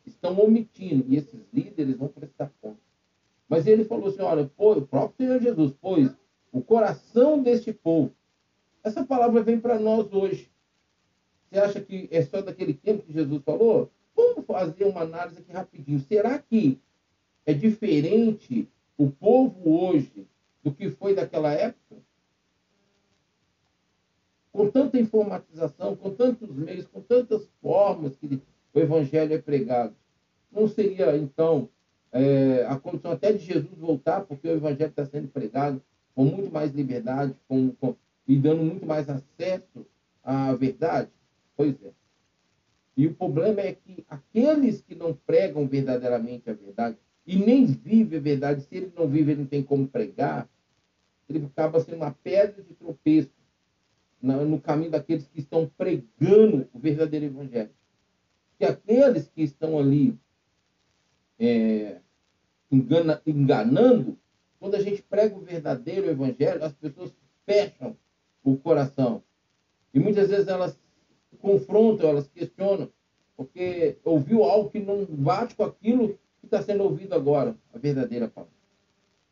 Estão 0.07 0.39
omitindo. 0.39 1.05
E 1.09 1.17
esses 1.17 1.41
líderes 1.53 1.97
vão 1.97 2.07
prestar 2.07 2.53
conta. 2.63 2.79
Mas 3.49 3.67
ele 3.67 3.85
falou 3.85 4.09
assim: 4.09 4.23
olha, 4.23 4.49
o 4.57 4.87
próprio 4.87 5.17
Senhor 5.17 5.43
Jesus, 5.43 5.75
pois 5.81 6.17
o 6.53 6.63
coração 6.63 7.43
deste 7.43 7.73
povo. 7.73 8.13
Essa 8.85 9.05
palavra 9.05 9.43
vem 9.43 9.59
para 9.59 9.81
nós 9.81 10.13
hoje. 10.13 10.49
Você 11.51 11.59
acha 11.59 11.81
que 11.81 12.09
é 12.13 12.23
só 12.23 12.41
daquele 12.41 12.73
tempo 12.73 13.03
que 13.03 13.13
Jesus 13.13 13.43
falou? 13.43 13.91
Vamos 14.15 14.47
fazer 14.47 14.85
uma 14.85 15.01
análise 15.01 15.41
aqui 15.41 15.51
rapidinho. 15.51 15.99
Será 15.99 16.39
que 16.39 16.79
é 17.45 17.53
diferente 17.53 18.69
o 18.97 19.11
povo 19.11 19.61
hoje 19.69 20.29
do 20.63 20.73
que 20.73 20.89
foi 20.89 21.17
daquela 21.17 21.53
época? 21.53 21.97
Com 24.53 24.71
tanta 24.71 24.99
informatização, 24.99 25.95
com 25.95 26.11
tantos 26.11 26.51
meios, 26.51 26.87
com 26.87 27.01
tantas 27.01 27.49
formas 27.61 28.17
que 28.17 28.41
o 28.75 28.81
evangelho 28.81 29.35
é 29.35 29.39
pregado. 29.39 29.95
Não 30.51 30.67
seria, 30.67 31.17
então, 31.17 31.69
é, 32.13 32.65
a 32.67 32.79
condição 32.79 33.13
até 33.13 33.33
de 33.33 33.45
Jesus 33.45 33.79
voltar, 33.79 34.23
porque 34.23 34.49
o 34.49 34.53
evangelho 34.53 34.91
está 34.91 35.05
sendo 35.05 35.29
pregado 35.29 35.83
com 36.15 36.25
muito 36.25 36.51
mais 36.51 36.73
liberdade 36.73 37.35
com, 37.47 37.71
com, 37.73 37.95
e 38.27 38.37
dando 38.37 38.63
muito 38.63 38.87
mais 38.87 39.09
acesso 39.09 39.87
à 40.23 40.53
verdade? 40.55 41.11
Pois 41.57 41.75
é. 41.85 41.93
E 42.97 43.07
o 43.07 43.15
problema 43.15 43.61
é 43.61 43.73
que 43.73 44.05
aqueles 44.09 44.81
que 44.83 44.95
não 44.95 45.15
pregam 45.15 45.67
verdadeiramente 45.69 46.51
a 46.51 46.53
verdade 46.53 46.97
e 47.25 47.37
nem 47.37 47.65
vivem 47.65 48.19
a 48.19 48.23
verdade, 48.23 48.63
se 48.63 48.75
ele 48.75 48.93
não 48.97 49.07
vive, 49.07 49.33
ele 49.33 49.43
não 49.43 49.47
tem 49.47 49.63
como 49.63 49.87
pregar, 49.87 50.49
ele 51.29 51.45
acaba 51.45 51.79
sendo 51.79 51.99
uma 51.99 52.11
pedra 52.11 52.63
de 52.63 52.75
tropeço 52.75 53.31
no 54.21 54.61
caminho 54.61 54.91
daqueles 54.91 55.27
que 55.29 55.41
estão 55.41 55.71
pregando 55.77 56.69
o 56.73 56.79
verdadeiro 56.79 57.27
evangelho. 57.27 57.71
E 58.59 58.65
aqueles 58.65 59.29
que 59.29 59.43
estão 59.43 59.79
ali 59.79 60.19
é, 61.39 62.01
engana, 62.71 63.23
enganando, 63.27 64.19
quando 64.59 64.75
a 64.75 64.83
gente 64.83 65.03
prega 65.03 65.37
o 65.37 65.41
verdadeiro 65.41 66.11
evangelho, 66.11 66.65
as 66.65 66.73
pessoas 66.73 67.13
fecham 67.47 67.97
o 68.43 68.57
coração. 68.57 69.23
E 69.95 70.01
muitas 70.01 70.29
vezes 70.29 70.49
elas 70.49 70.79
confrontam, 71.41 72.11
elas 72.11 72.29
questionam, 72.29 72.91
porque 73.37 73.97
ouviu 74.05 74.43
algo 74.43 74.71
que 74.71 74.81
não 74.81 75.05
bate 75.05 75.55
com 75.55 75.63
aquilo 75.63 76.19
que 76.41 76.47
está 76.47 76.61
sendo 76.61 76.83
ouvido 76.83 77.15
agora, 77.15 77.57
a 77.73 77.79
verdadeira 77.79 78.29
palavra. 78.29 78.59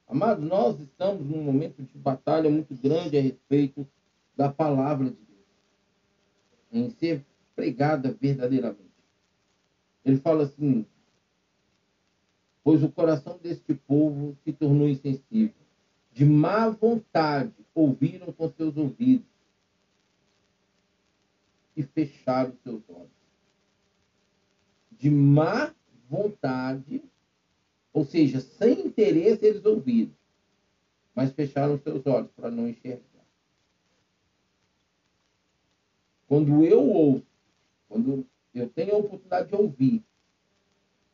Amados, 0.07 0.45
nós 0.45 0.79
estamos 0.79 1.27
num 1.27 1.43
momento 1.43 1.83
de 1.83 1.99
batalha 1.99 2.49
muito 2.49 2.75
grande 2.77 3.19
a 3.19 3.21
respeito 3.21 3.87
da 4.37 4.49
palavra 4.51 5.11
de 5.11 5.17
Deus, 5.17 5.47
em 6.71 6.91
ser 6.91 7.25
pregada 7.55 8.17
verdadeiramente. 8.21 8.87
Ele 10.05 10.19
fala 10.19 10.45
assim: 10.45 10.87
pois 12.63 12.83
o 12.83 12.91
coração 12.91 13.39
deste 13.39 13.75
povo 13.75 14.37
se 14.45 14.53
tornou 14.53 14.89
insensível, 14.89 15.55
de 16.13 16.25
má 16.25 16.69
vontade 16.69 17.55
ouviram 17.75 18.33
com 18.33 18.51
seus 18.51 18.77
ouvidos 18.77 19.27
e 21.77 21.83
fecharam 21.83 22.55
seus 22.63 22.83
olhos. 22.89 23.11
De 24.99 25.11
má 25.11 25.75
vontade, 26.09 27.03
ou 27.93 28.05
seja, 28.05 28.41
sem 28.41 28.87
interesse 28.87 29.45
eles 29.45 29.65
ouviram, 29.65 30.13
mas 31.15 31.33
fecharam 31.33 31.79
seus 31.79 32.07
olhos 32.07 32.31
para 32.33 32.51
não 32.51 32.67
enxergar. 32.67 33.16
Quando 36.29 36.65
eu 36.65 36.83
ouço, 36.83 37.27
quando 37.89 38.27
eu 38.55 38.69
tenho 38.69 38.95
a 38.95 38.99
oportunidade 38.99 39.49
de 39.49 39.55
ouvir 39.55 40.03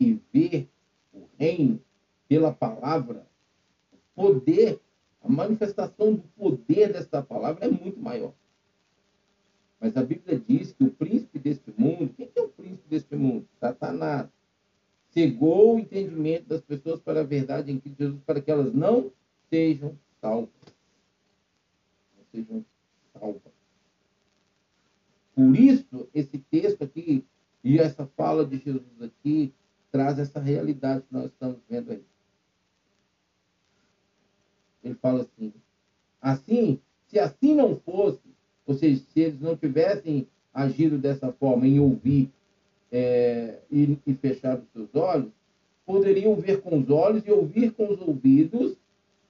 e 0.00 0.18
ver 0.32 0.68
o 1.12 1.22
reino 1.38 1.80
pela 2.28 2.52
palavra, 2.52 3.26
o 3.92 3.96
poder, 4.14 4.80
a 5.22 5.28
manifestação 5.28 6.14
do 6.14 6.22
poder 6.36 6.92
dessa 6.92 7.22
palavra 7.22 7.64
é 7.66 7.68
muito 7.68 8.00
maior. 8.00 8.32
Mas 9.78 9.96
a 9.96 10.02
Bíblia 10.02 10.40
diz 10.48 10.72
que 10.72 10.84
o 10.84 10.90
príncipe 10.90 11.38
deste 11.40 11.72
mundo, 11.76 12.14
quem 12.16 12.30
é 12.34 12.40
o 12.40 12.48
príncipe 12.48 12.88
deste 12.88 13.16
mundo? 13.16 13.46
Satanás. 13.58 14.28
Cegou 15.10 15.74
o 15.74 15.78
entendimento 15.78 16.46
das 16.46 16.62
pessoas 16.62 17.00
para 17.00 17.20
a 17.20 17.24
verdade 17.24 17.70
em 17.70 17.78
Cristo 17.78 17.98
Jesus, 17.98 18.22
para 18.24 18.40
que 18.40 18.50
elas 18.50 18.72
não 18.72 19.12
sejam 19.50 19.98
salvas. 20.20 20.48
Não 22.16 22.24
sejam 22.32 22.64
salvas. 23.12 23.51
Por 25.34 25.56
isso, 25.56 26.08
esse 26.14 26.38
texto 26.38 26.82
aqui 26.82 27.24
e 27.64 27.78
essa 27.78 28.06
fala 28.16 28.44
de 28.44 28.58
Jesus 28.58 29.00
aqui 29.00 29.52
traz 29.90 30.18
essa 30.18 30.40
realidade 30.40 31.02
que 31.02 31.12
nós 31.12 31.26
estamos 31.26 31.58
vendo 31.68 31.92
aí. 31.92 32.02
Ele 34.82 34.94
fala 34.94 35.22
assim: 35.22 35.52
assim, 36.20 36.80
se 37.06 37.18
assim 37.18 37.54
não 37.54 37.76
fosse, 37.76 38.20
ou 38.66 38.74
seja, 38.74 39.02
se 39.12 39.20
eles 39.20 39.40
não 39.40 39.56
tivessem 39.56 40.26
agido 40.52 40.98
dessa 40.98 41.32
forma, 41.32 41.66
em 41.66 41.78
ouvir 41.78 42.30
é, 42.90 43.58
e, 43.70 43.98
e 44.06 44.14
fechar 44.14 44.58
os 44.58 44.68
seus 44.72 44.94
olhos, 44.94 45.30
poderiam 45.86 46.34
ver 46.36 46.60
com 46.60 46.78
os 46.78 46.90
olhos 46.90 47.26
e 47.26 47.30
ouvir 47.30 47.72
com 47.72 47.92
os 47.92 48.00
ouvidos, 48.00 48.76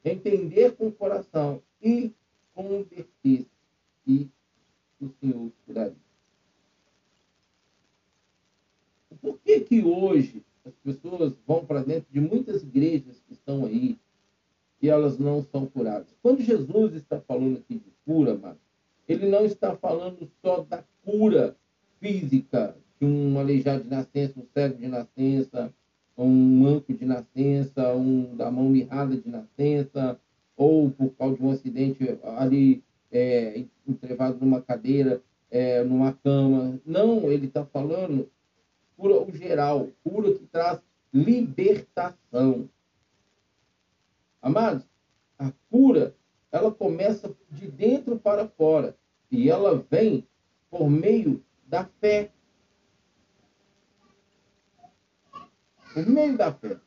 entender 0.05 0.73
com 0.73 0.89
o 0.89 0.93
coração 0.93 1.63
e 1.81 2.13
converter-se. 2.55 3.47
E 4.07 4.29
Senhor 5.09 5.51
curaria. 5.67 5.97
Por 9.21 9.39
que 9.39 9.61
que 9.61 9.83
hoje 9.83 10.43
as 10.65 10.75
pessoas 10.77 11.35
vão 11.47 11.65
para 11.65 11.83
dentro 11.83 12.13
de 12.13 12.21
muitas 12.21 12.63
igrejas 12.63 13.21
que 13.27 13.33
estão 13.33 13.65
aí 13.65 13.99
e 14.81 14.89
elas 14.89 15.19
não 15.19 15.43
são 15.43 15.67
curadas? 15.67 16.09
Quando 16.23 16.43
Jesus 16.43 16.95
está 16.95 17.21
falando 17.21 17.59
aqui 17.59 17.75
de 17.75 17.93
cura, 18.05 18.37
mano, 18.37 18.59
ele 19.09 19.29
não 19.29 19.45
está 19.45 19.77
falando 19.77 20.29
só 20.41 20.63
da 20.63 20.85
cura 21.05 21.57
física 22.01 22.77
de 23.01 23.07
um 23.07 23.39
aleijado 23.39 23.85
de 23.85 23.91
nascença, 23.91 24.39
um 24.39 24.47
cego 24.53 24.79
de 24.79 24.89
nascença, 24.89 25.73
um 26.17 26.29
manco 26.29 26.93
de 26.93 27.05
nascença, 27.05 27.95
um 27.95 28.37
da 28.37 28.51
mão 28.51 28.69
mirrada 28.69 29.17
de 29.17 29.29
nascença, 29.29 30.19
ou 30.57 30.91
por 30.91 31.11
causa 31.11 31.37
de 31.37 31.43
um 31.43 31.51
acidente 31.51 32.19
ali 32.37 32.83
é, 33.13 33.65
entrevado 33.87 34.39
numa 34.41 34.61
cadeira, 34.61 35.23
é, 35.51 35.85
numa 35.85 36.13
cama. 36.15 36.81
Não, 36.85 37.31
ele 37.31 37.47
está 37.47 37.65
falando 37.65 38.29
cura 38.97 39.21
o 39.21 39.33
geral, 39.33 39.89
cura 40.05 40.33
que 40.33 40.47
traz 40.47 40.81
libertação. 41.13 42.69
Amados, 44.41 44.87
a 45.39 45.53
cura, 45.71 46.15
ela 46.51 46.71
começa 46.73 47.35
de 47.51 47.69
dentro 47.69 48.19
para 48.19 48.47
fora. 48.47 48.97
E 49.31 49.51
ela 49.51 49.85
vem 49.91 50.27
por 50.71 50.89
meio 50.89 51.43
da 51.67 51.85
fé. 52.01 52.31
Por 55.93 56.07
meio 56.07 56.37
da 56.37 56.53
fé. 56.53 56.79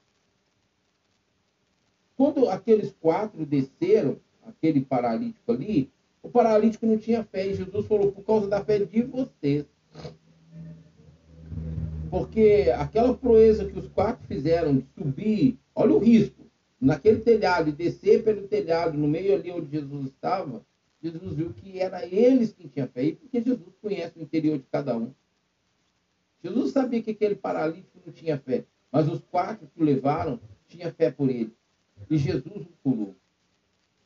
Quando 2.15 2.49
aqueles 2.49 2.93
quatro 2.93 3.45
desceram, 3.45 4.17
aquele 4.43 4.79
paralítico 4.79 5.51
ali, 5.51 5.91
o 6.25 6.29
paralítico 6.29 6.87
não 6.87 6.97
tinha 6.97 7.23
fé. 7.23 7.47
E 7.47 7.53
Jesus 7.53 7.85
falou, 7.85 8.11
por 8.11 8.23
causa 8.23 8.47
da 8.47 8.63
fé 8.63 8.79
de 8.79 9.01
vocês. 9.03 9.65
Porque 12.09 12.73
aquela 12.75 13.15
proeza 13.15 13.65
que 13.65 13.77
os 13.77 13.87
quatro 13.87 14.25
fizeram 14.25 14.75
de 14.75 14.85
subir, 14.97 15.59
olha 15.75 15.93
o 15.93 15.99
risco, 15.99 16.45
naquele 16.81 17.19
telhado 17.19 17.69
e 17.69 17.73
descer 17.73 18.23
pelo 18.23 18.47
telhado, 18.47 18.97
no 18.97 19.07
meio 19.07 19.35
ali 19.35 19.51
onde 19.51 19.69
Jesus 19.69 20.07
estava, 20.07 20.65
Jesus 21.01 21.33
viu 21.33 21.53
que 21.53 21.79
era 21.79 22.05
eles 22.05 22.53
que 22.53 22.67
tinham 22.67 22.87
fé, 22.87 23.03
e 23.03 23.15
porque 23.15 23.41
Jesus 23.41 23.75
conhece 23.81 24.17
o 24.17 24.23
interior 24.23 24.57
de 24.57 24.65
cada 24.71 24.97
um. 24.97 25.13
Jesus 26.43 26.71
sabia 26.71 27.01
que 27.01 27.11
aquele 27.11 27.35
paralítico 27.35 27.99
não 28.03 28.13
tinha 28.13 28.37
fé, 28.37 28.65
mas 28.91 29.07
os 29.07 29.21
quatro 29.25 29.67
que 29.67 29.81
o 29.81 29.85
levaram 29.85 30.39
tinham 30.67 30.91
fé 30.91 31.11
por 31.11 31.29
ele. 31.29 31.53
E 32.09 32.17
Jesus 32.17 32.65
o 32.65 32.69
curou. 32.83 33.15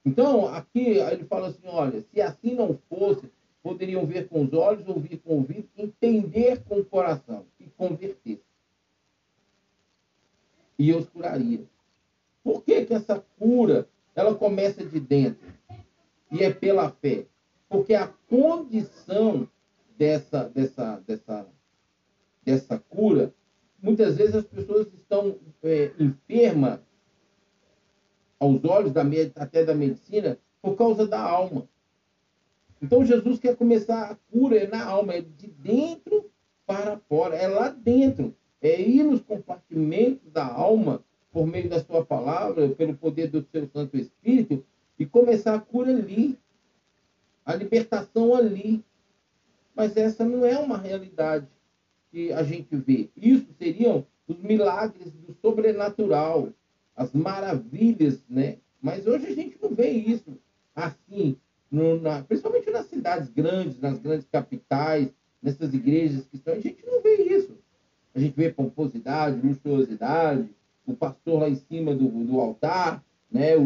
Então, 0.06 0.48
aqui 0.48 0.98
ele 0.98 1.26
fala 1.26 1.48
assim: 1.48 1.68
olha, 1.68 2.02
se 2.02 2.22
assim 2.22 2.54
não 2.54 2.80
fosse, 2.90 3.30
poderiam 3.62 4.06
ver 4.06 4.28
com 4.28 4.44
os 4.44 4.54
olhos, 4.54 4.88
ouvir 4.88 5.18
com 5.18 5.34
o 5.34 5.38
ouvido, 5.38 5.68
entender 5.78 6.64
com 6.64 6.80
o 6.80 6.86
coração 6.86 7.46
e 7.60 7.66
converter. 7.66 8.42
E 10.78 10.90
eu 10.90 11.00
os 11.00 11.10
curaria. 11.10 11.66
Por 12.44 12.64
que, 12.64 12.86
que 12.86 12.94
essa 12.94 13.20
cura 13.38 13.88
ela 14.16 14.34
começa 14.34 14.86
de 14.86 15.00
dentro? 15.00 15.46
E 16.32 16.44
é 16.44 16.54
pela 16.54 16.90
fé. 16.90 17.26
Porque 17.68 17.94
a 17.94 18.08
condição 18.08 19.48
dessa, 19.98 20.48
dessa, 20.50 21.04
dessa, 21.06 21.48
dessa 22.44 22.80
cura, 22.80 23.34
muitas 23.82 24.16
vezes 24.16 24.36
as 24.36 24.46
pessoas 24.46 24.88
estão 24.94 25.38
é, 25.62 25.92
enfermas 26.00 26.80
aos 28.40 28.64
olhos 28.64 28.94
da, 28.94 29.04
até 29.36 29.66
da 29.66 29.76
medicina 29.76 30.38
por 30.62 30.76
causa 30.76 31.08
da 31.08 31.20
alma. 31.20 31.68
Então 32.82 33.06
Jesus 33.06 33.40
quer 33.40 33.56
começar 33.56 34.10
a 34.10 34.16
cura 34.32 34.58
é 34.58 34.68
na 34.68 34.84
alma, 34.84 35.14
é 35.14 35.22
de 35.22 35.48
dentro 35.48 36.30
para 36.66 36.98
fora, 36.98 37.36
é 37.36 37.48
lá 37.48 37.70
dentro, 37.70 38.34
é 38.62 38.80
ir 38.80 39.04
nos 39.04 39.22
compartimentos 39.22 40.32
da 40.32 40.46
alma 40.46 41.04
por 41.32 41.46
meio 41.46 41.70
da 41.70 41.84
sua 41.84 42.06
palavra, 42.06 42.70
pelo 42.70 42.96
poder 42.96 43.28
do 43.28 43.46
seu 43.52 43.68
Santo 43.68 43.98
Espírito 43.98 44.64
e 44.98 45.06
começar 45.06 45.56
a 45.56 45.60
cura 45.60 45.92
ali, 45.92 46.38
a 47.46 47.54
libertação 47.56 48.34
ali. 48.34 48.84
Mas 49.76 49.96
essa 49.96 50.26
não 50.26 50.46
é 50.46 50.58
uma 50.58 50.78
realidade 50.78 51.48
que 52.12 52.32
a 52.34 52.44
gente 52.44 52.76
vê. 52.76 53.10
Isso 53.16 53.48
seriam 53.58 54.06
os 54.28 54.38
milagres 54.38 55.12
do 55.12 55.34
sobrenatural, 55.42 56.50
as 57.00 57.14
maravilhas, 57.14 58.22
né? 58.30 58.58
Mas 58.82 59.08
hoje 59.08 59.28
a 59.28 59.34
gente 59.34 59.58
não 59.62 59.74
vê 59.74 59.90
isso 59.90 60.38
assim 60.76 61.38
no, 61.72 62.00
na, 62.02 62.22
principalmente 62.24 62.70
nas 62.70 62.88
cidades 62.88 63.30
grandes, 63.30 63.80
nas 63.80 64.00
grandes 64.00 64.28
capitais, 64.30 65.10
nessas 65.42 65.74
igrejas 65.74 66.26
que 66.26 66.36
estão, 66.36 66.54
a 66.54 66.60
gente 66.60 66.86
não 66.86 67.02
vê 67.02 67.16
isso. 67.24 67.58
A 68.14 68.20
gente 68.20 68.36
vê 68.36 68.52
pomposidade, 68.52 69.40
luxuosidade, 69.40 70.50
o 70.86 70.94
pastor 70.94 71.40
lá 71.40 71.50
em 71.50 71.56
cima 71.56 71.96
do, 71.96 72.10
do 72.26 72.38
altar, 72.42 73.02
né, 73.32 73.56
o, 73.56 73.62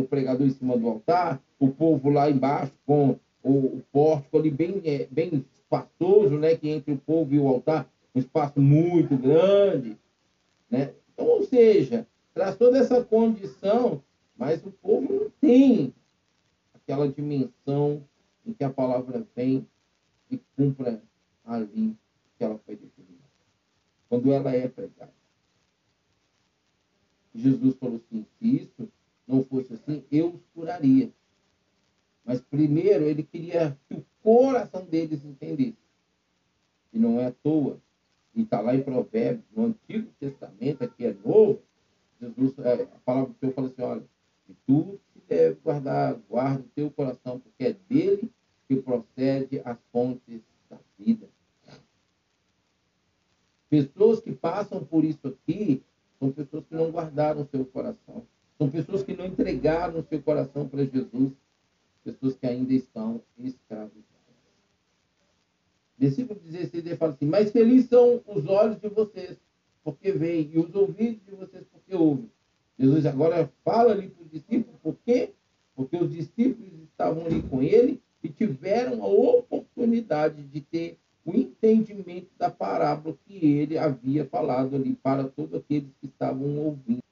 o 0.00 0.06
pregador 0.08 0.46
em 0.46 0.50
cima 0.50 0.78
do 0.78 0.86
altar, 0.86 1.42
o 1.58 1.70
povo 1.70 2.08
lá 2.08 2.30
embaixo 2.30 2.72
com 2.86 3.16
o, 3.42 3.52
o 3.52 3.82
pórtico 3.90 4.38
ali 4.38 4.50
bem, 4.50 4.80
é, 4.84 5.08
bem 5.10 5.44
espaçoso, 5.52 6.38
né, 6.38 6.54
que 6.54 6.68
entre 6.68 6.92
o 6.92 6.98
povo 6.98 7.34
e 7.34 7.38
o 7.40 7.48
altar, 7.48 7.90
um 8.14 8.20
espaço 8.20 8.60
muito 8.60 9.16
grande, 9.16 9.96
né? 10.70 10.92
Então, 11.12 11.26
ou 11.26 11.42
seja, 11.42 12.06
traz 12.34 12.56
toda 12.56 12.78
essa 12.78 13.02
condição, 13.04 14.02
mas 14.36 14.64
o 14.64 14.70
povo 14.70 15.12
não 15.12 15.30
tem 15.40 15.94
aquela 16.74 17.08
dimensão 17.08 18.02
em 18.46 18.52
que 18.52 18.64
a 18.64 18.70
palavra 18.70 19.26
vem 19.34 19.66
e 20.30 20.38
cumpra 20.56 21.02
ali 21.44 21.96
que 22.36 22.44
ela 22.44 22.58
foi 22.64 22.76
definida. 22.76 23.24
Quando 24.08 24.32
ela 24.32 24.50
é 24.52 24.66
pregada. 24.68 25.12
Jesus 27.34 27.76
falou 27.76 27.96
assim: 27.96 28.26
se 28.38 28.56
isso 28.62 28.88
não 29.26 29.44
fosse 29.44 29.74
assim, 29.74 30.04
eu 30.10 30.34
os 30.34 30.40
curaria. 30.54 31.10
Mas 32.24 32.40
primeiro 32.40 33.04
ele 33.04 33.22
queria 33.22 33.78
que 33.88 33.94
o 33.94 34.04
coração 34.22 34.84
deles 34.84 35.24
entendesse. 35.24 35.78
E 36.92 36.98
não 36.98 37.20
é 37.20 37.26
à 37.26 37.32
toa. 37.32 37.80
E 38.34 38.42
está 38.42 38.60
lá 38.60 38.74
em 38.74 38.82
Provérbios, 38.82 39.44
no 39.54 39.66
Antigo 39.66 40.10
Testamento, 40.18 40.84
aqui 40.84 41.06
é 41.06 41.12
novo, 41.24 41.62
Jesus, 42.20 42.58
é, 42.58 42.82
a 42.82 42.86
palavra 43.04 43.30
do 43.30 43.38
Senhor 43.38 43.52
fala 43.52 43.66
assim: 43.68 43.82
olha, 43.82 44.04
tu 44.66 45.00
deve 45.28 45.58
guardar, 45.62 46.14
guarda 46.28 46.60
o 46.60 46.70
teu 46.74 46.90
coração, 46.90 47.40
porque 47.40 47.64
é 47.64 47.72
dele 47.88 48.30
que 48.68 48.76
procede 48.76 49.60
as 49.64 49.78
fontes 49.92 50.42
da 50.68 50.78
vida. 50.98 51.28
Pessoas 53.68 54.20
que 54.20 54.32
passam 54.32 54.84
por 54.84 55.04
isso 55.04 55.28
aqui 55.28 55.82
são 56.18 56.30
pessoas 56.32 56.64
que 56.66 56.74
não 56.74 56.90
guardaram 56.90 57.42
o 57.42 57.46
seu 57.46 57.64
coração. 57.64 58.26
São 58.58 58.68
pessoas 58.68 59.02
que 59.02 59.16
não 59.16 59.24
entregaram 59.24 60.00
o 60.00 60.04
seu 60.04 60.20
coração 60.20 60.68
para 60.68 60.84
Jesus. 60.84 61.32
Pessoas 62.04 62.36
que 62.36 62.46
ainda 62.46 62.74
estão 62.74 63.22
escravizadas. 63.38 64.04
Versículo 65.96 66.40
16 66.40 66.86
ele 66.86 66.96
fala 66.96 67.12
assim: 67.12 67.26
Mas 67.26 67.52
felizes 67.52 67.88
são 67.88 68.22
os 68.26 68.46
olhos 68.46 68.80
de 68.80 68.88
vocês, 68.88 69.36
porque 69.82 70.12
veem, 70.12 70.50
e 70.52 70.58
os 70.58 70.74
ouvidos 70.74 71.24
de 71.24 71.32
vocês, 71.32 71.64
porque 71.72 71.94
ouvem. 71.94 72.30
Jesus 72.78 73.04
agora 73.06 73.50
fala 73.64 73.92
ali 73.92 74.08
para 74.08 74.24
os 74.24 74.30
discípulos, 74.30 74.80
por 74.82 74.96
quê? 75.04 75.32
Porque 75.74 75.96
os 75.96 76.10
discípulos 76.10 76.72
estavam 76.84 77.26
ali 77.26 77.42
com 77.42 77.62
ele 77.62 78.00
e 78.22 78.28
tiveram 78.28 79.02
a 79.02 79.06
oportunidade 79.06 80.42
de 80.44 80.60
ter 80.60 80.98
o 81.24 81.34
entendimento 81.34 82.30
da 82.38 82.50
parábola 82.50 83.16
que 83.26 83.34
ele 83.34 83.76
havia 83.76 84.24
falado 84.24 84.76
ali 84.76 84.94
para 84.94 85.24
todos 85.24 85.54
aqueles 85.54 85.90
que 86.00 86.06
estavam 86.06 86.58
ouvindo. 86.58 87.02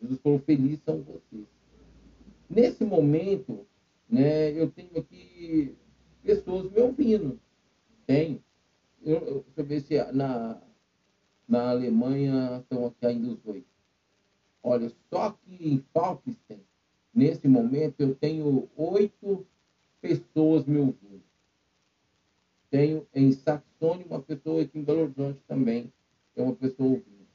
Jesus 0.00 0.20
falou: 0.20 0.38
Felizes 0.40 0.80
são 0.84 1.02
vocês. 1.02 1.46
Nesse 2.48 2.84
momento, 2.84 3.66
né, 4.08 4.50
eu 4.52 4.70
tenho 4.70 4.96
aqui 4.96 5.76
pessoas 6.22 6.70
me 6.70 6.80
ouvindo. 6.80 7.38
Tem. 8.06 8.42
Eu, 9.04 9.18
eu, 9.18 9.44
deixa 9.46 9.60
eu 9.60 9.64
ver 9.64 9.80
se 9.80 10.12
na, 10.12 10.60
na 11.48 11.70
Alemanha 11.70 12.58
estão 12.58 12.86
aqui 12.86 13.06
ainda 13.06 13.28
os 13.28 13.44
oito. 13.46 13.66
Olha, 14.62 14.92
só 15.10 15.30
que 15.30 15.54
em 15.66 15.82
Falkenstein, 15.94 16.60
nesse 17.14 17.48
momento, 17.48 18.00
eu 18.00 18.14
tenho 18.14 18.68
oito 18.76 19.46
pessoas 20.00 20.66
me 20.66 20.78
ouvindo. 20.78 21.22
Tenho 22.70 23.06
em 23.14 23.32
Saxônia 23.32 24.04
uma 24.06 24.20
pessoa 24.20 24.62
aqui 24.62 24.78
em 24.78 24.84
Belo 24.84 25.02
Horizonte 25.02 25.40
também, 25.48 25.90
é 26.36 26.42
uma 26.42 26.54
pessoa 26.54 26.90
ouvindo. 26.90 27.26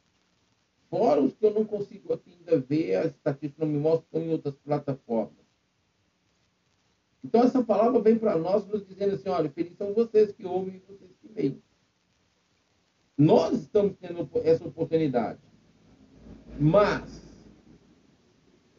Fora 0.91 1.21
os 1.21 1.33
que 1.33 1.43
eu 1.43 1.53
não 1.53 1.65
consigo 1.65 2.13
aqui 2.13 2.31
ainda 2.37 2.59
ver, 2.59 2.95
a 2.97 3.05
estatística 3.05 3.65
não 3.65 3.73
me 3.73 3.79
mostra, 3.79 4.19
em 4.19 4.29
outras 4.29 4.55
plataformas. 4.57 5.43
Então, 7.23 7.41
essa 7.41 7.63
palavra 7.63 7.99
vem 7.99 8.19
para 8.19 8.37
nós 8.37 8.67
nos 8.67 8.85
dizendo 8.85 9.15
assim: 9.15 9.29
olha, 9.29 9.49
felizes 9.49 9.77
são 9.77 9.91
vocês 9.93 10.31
que 10.31 10.45
ouvem 10.45 10.75
e 10.75 10.79
vocês 10.79 11.09
que 11.19 11.27
veem. 11.29 11.63
Nós 13.17 13.59
estamos 13.61 13.95
tendo 13.99 14.29
essa 14.43 14.67
oportunidade. 14.67 15.39
Mas, 16.59 17.21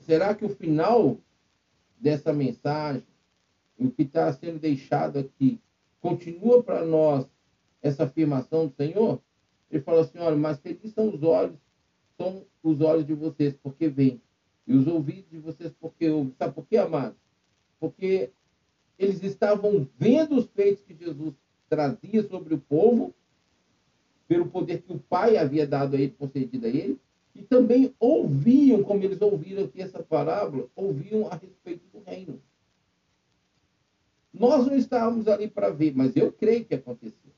será 0.01 0.35
que 0.35 0.45
o 0.45 0.49
final 0.49 1.19
dessa 1.99 2.33
mensagem, 2.33 3.07
o 3.79 3.91
que 3.91 4.03
está 4.03 4.33
sendo 4.33 4.59
deixado 4.59 5.19
aqui, 5.19 5.61
continua 6.01 6.63
para 6.63 6.85
nós 6.85 7.27
essa 7.83 8.05
afirmação 8.05 8.67
do 8.67 8.75
Senhor? 8.75 9.21
Ele 9.71 9.83
fala 9.83 10.03
assim: 10.03 10.19
olha, 10.19 10.37
mas 10.37 10.59
felizes 10.61 10.93
são 10.93 11.09
os 11.09 11.23
olhos, 11.23 11.59
são 12.17 12.45
os 12.63 12.81
olhos 12.81 13.07
de 13.07 13.15
vocês, 13.15 13.55
porque 13.63 13.89
veem, 13.89 14.21
e 14.67 14.75
os 14.75 14.87
ouvidos 14.87 15.31
de 15.31 15.39
vocês, 15.39 15.73
porque 15.81 16.09
ouvem. 16.09 16.35
Sabe 16.39 16.55
por 16.55 16.67
quê, 16.67 16.77
amados? 16.77 17.25
porque 17.85 18.31
eles 18.99 19.23
estavam 19.23 19.87
vendo 19.99 20.37
os 20.37 20.47
feitos 20.47 20.83
que 20.85 20.95
Jesus 20.95 21.35
trazia 21.69 22.27
sobre 22.27 22.55
o 22.55 22.59
povo, 22.59 23.15
pelo 24.27 24.47
poder 24.47 24.83
que 24.83 24.93
o 24.93 24.99
Pai 24.99 25.37
havia 25.37 25.67
dado 25.67 25.97
a 25.97 25.99
ele, 25.99 26.15
concedido 26.19 26.67
a 26.67 26.71
ele, 26.71 26.99
e 27.35 27.43
também 27.43 27.95
ouviam, 27.99 28.83
como 28.83 29.03
eles 29.03 29.21
ouviram 29.21 29.65
aqui 29.65 29.83
essa 29.83 30.03
parábola, 30.03 30.69
ouviam 30.75 31.27
a 31.27 31.35
respeito 31.35 31.83
do 31.93 32.03
reino. 32.05 32.41
Nós 34.33 34.67
não 34.67 34.77
estávamos 34.77 35.29
ali 35.29 35.49
para 35.49 35.71
ver, 35.71 35.95
mas 35.95 36.17
eu 36.17 36.33
creio 36.33 36.65
que 36.65 36.75
aconteceu. 36.75 37.33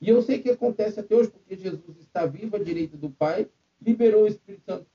E 0.00 0.08
eu 0.08 0.20
sei 0.22 0.40
que 0.40 0.50
acontece 0.50 0.98
até 0.98 1.14
hoje, 1.14 1.30
porque 1.30 1.56
Jesus 1.56 1.96
está 2.00 2.26
vivo 2.26 2.56
à 2.56 2.58
direita 2.58 2.96
do 2.96 3.10
Pai, 3.10 3.48
liberou 3.80 4.24
o 4.24 4.28
Espírito 4.28 4.64
Santo 4.64 4.86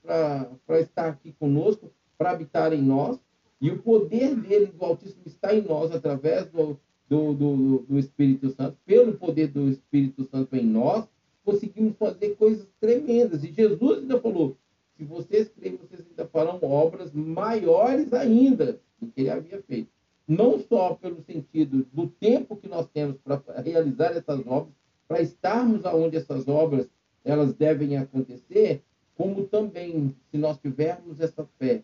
para 0.66 0.80
estar 0.82 1.08
aqui 1.08 1.32
conosco, 1.34 1.92
para 2.18 2.32
habitar 2.32 2.74
em 2.74 2.82
nós, 2.82 3.20
e 3.60 3.72
o 3.72 3.82
poder 3.82 4.36
dele, 4.36 4.68
do 4.68 4.84
Altíssimo, 4.84 5.24
está 5.26 5.54
em 5.54 5.62
nós 5.62 5.92
através 5.92 6.46
do, 6.48 6.80
do, 7.10 7.34
do, 7.34 7.78
do 7.80 8.00
Espírito 8.00 8.50
Santo. 8.50 8.78
Pelo 8.86 9.14
poder 9.14 9.48
do 9.48 9.70
Espírito 9.70 10.24
Santo 10.26 10.56
em 10.56 10.66
nós, 10.66 11.08
conseguimos 11.44 11.96
fazer 11.98 12.36
coisas 12.36 12.68
tremendas. 12.80 13.44
E 13.44 13.52
Jesus 13.52 14.00
ainda 14.00 14.20
falou: 14.20 14.58
se 14.98 15.04
vocês 15.04 15.50
creem, 15.50 15.78
vocês 15.78 16.06
ainda 16.08 16.28
farão 16.28 16.60
obras 16.62 17.14
maiores 17.14 18.12
ainda 18.14 18.80
do 19.00 19.08
que 19.08 19.22
ele 19.22 19.30
havia 19.30 19.62
feito. 19.62 19.90
Não 20.28 20.60
só 20.60 20.96
pelo 20.96 21.22
sentido 21.22 21.88
do 21.94 22.08
tempo 22.08 22.58
que 22.58 22.68
nós 22.68 22.88
temos 22.90 23.18
para 23.18 23.42
realizar 23.62 24.12
essas 24.12 24.46
obras, 24.46 24.74
para 25.08 25.22
estarmos 25.22 25.86
aonde 25.86 26.18
essas 26.18 26.48
obras 26.48 26.90
elas 27.24 27.54
devem 27.54 27.98
acontecer, 27.98 28.84
como 29.16 29.46
também, 29.48 30.16
se 30.30 30.38
nós 30.38 30.58
tivermos 30.58 31.20
essa 31.20 31.48
fé 31.58 31.84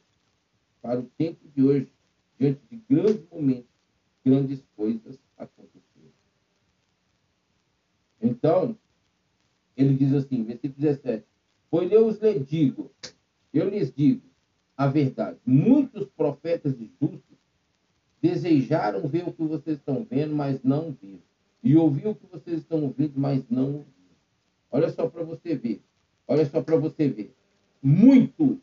para 0.81 0.99
o 0.99 1.03
tempo 1.17 1.39
de 1.55 1.63
hoje, 1.63 1.87
diante 2.37 2.61
de 2.69 2.81
grandes 2.89 3.23
momentos, 3.31 3.72
grandes 4.23 4.63
coisas 4.75 5.19
aconteceram. 5.37 6.11
Então, 8.21 8.77
ele 9.75 9.95
diz 9.95 10.13
assim, 10.13 10.43
versículo 10.43 10.79
17: 10.79 11.25
Pois 11.69 11.91
eu 11.91 12.09
lhes 12.09 12.47
digo, 12.47 12.91
eu 13.53 13.69
lhes 13.69 13.93
digo 13.93 14.21
a 14.77 14.87
verdade. 14.87 15.39
Muitos 15.45 16.07
profetas 16.09 16.79
e 16.79 16.89
justos 17.01 17.37
desejaram 18.21 19.07
ver 19.07 19.27
o 19.27 19.33
que 19.33 19.43
vocês 19.43 19.77
estão 19.77 20.05
vendo, 20.09 20.35
mas 20.35 20.63
não 20.63 20.91
viram. 20.91 21.21
E 21.61 21.75
ouvir 21.75 22.07
o 22.07 22.15
que 22.15 22.25
vocês 22.27 22.59
estão 22.59 22.83
ouvindo, 22.83 23.13
mas 23.15 23.43
não 23.49 23.65
ouviram. 23.65 23.93
Olha 24.71 24.89
só 24.89 25.07
para 25.09 25.23
você 25.23 25.55
ver. 25.55 25.81
Olha 26.27 26.45
só 26.45 26.61
para 26.61 26.77
você 26.77 27.07
ver. 27.07 27.33
Muitos 27.81 28.57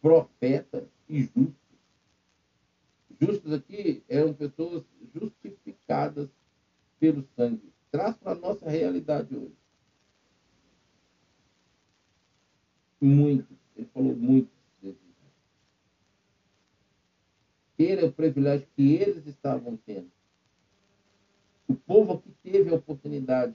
profetas 0.00 0.84
e 1.08 1.22
justos. 1.22 1.63
Justos 3.24 3.52
aqui 3.52 4.02
eram 4.08 4.34
pessoas 4.34 4.84
justificadas 5.14 6.28
pelo 7.00 7.22
sangue. 7.36 7.72
Traz 7.90 8.16
para 8.16 8.32
a 8.32 8.34
nossa 8.34 8.68
realidade 8.68 9.34
hoje. 9.34 9.56
Muitos, 13.00 13.56
ele 13.76 13.88
falou 13.92 14.16
muitos 14.16 14.54
Ter 17.76 18.04
o 18.04 18.12
privilégio 18.12 18.68
que 18.76 18.94
eles 18.94 19.26
estavam 19.26 19.76
tendo. 19.84 20.08
O 21.66 21.74
povo 21.74 22.22
que 22.22 22.30
teve 22.50 22.70
a 22.70 22.76
oportunidade 22.76 23.54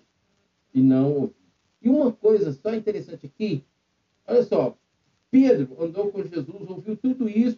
e 0.74 0.82
não 0.82 1.14
ouviu. 1.14 1.36
E 1.82 1.90
uma 1.90 2.12
coisa 2.12 2.52
só 2.52 2.74
interessante 2.74 3.26
aqui, 3.26 3.64
olha 4.28 4.44
só, 4.44 4.78
Pedro 5.32 5.82
andou 5.82 6.12
com 6.12 6.22
Jesus, 6.22 6.70
ouviu 6.70 6.98
tudo 6.98 7.30
isso 7.30 7.58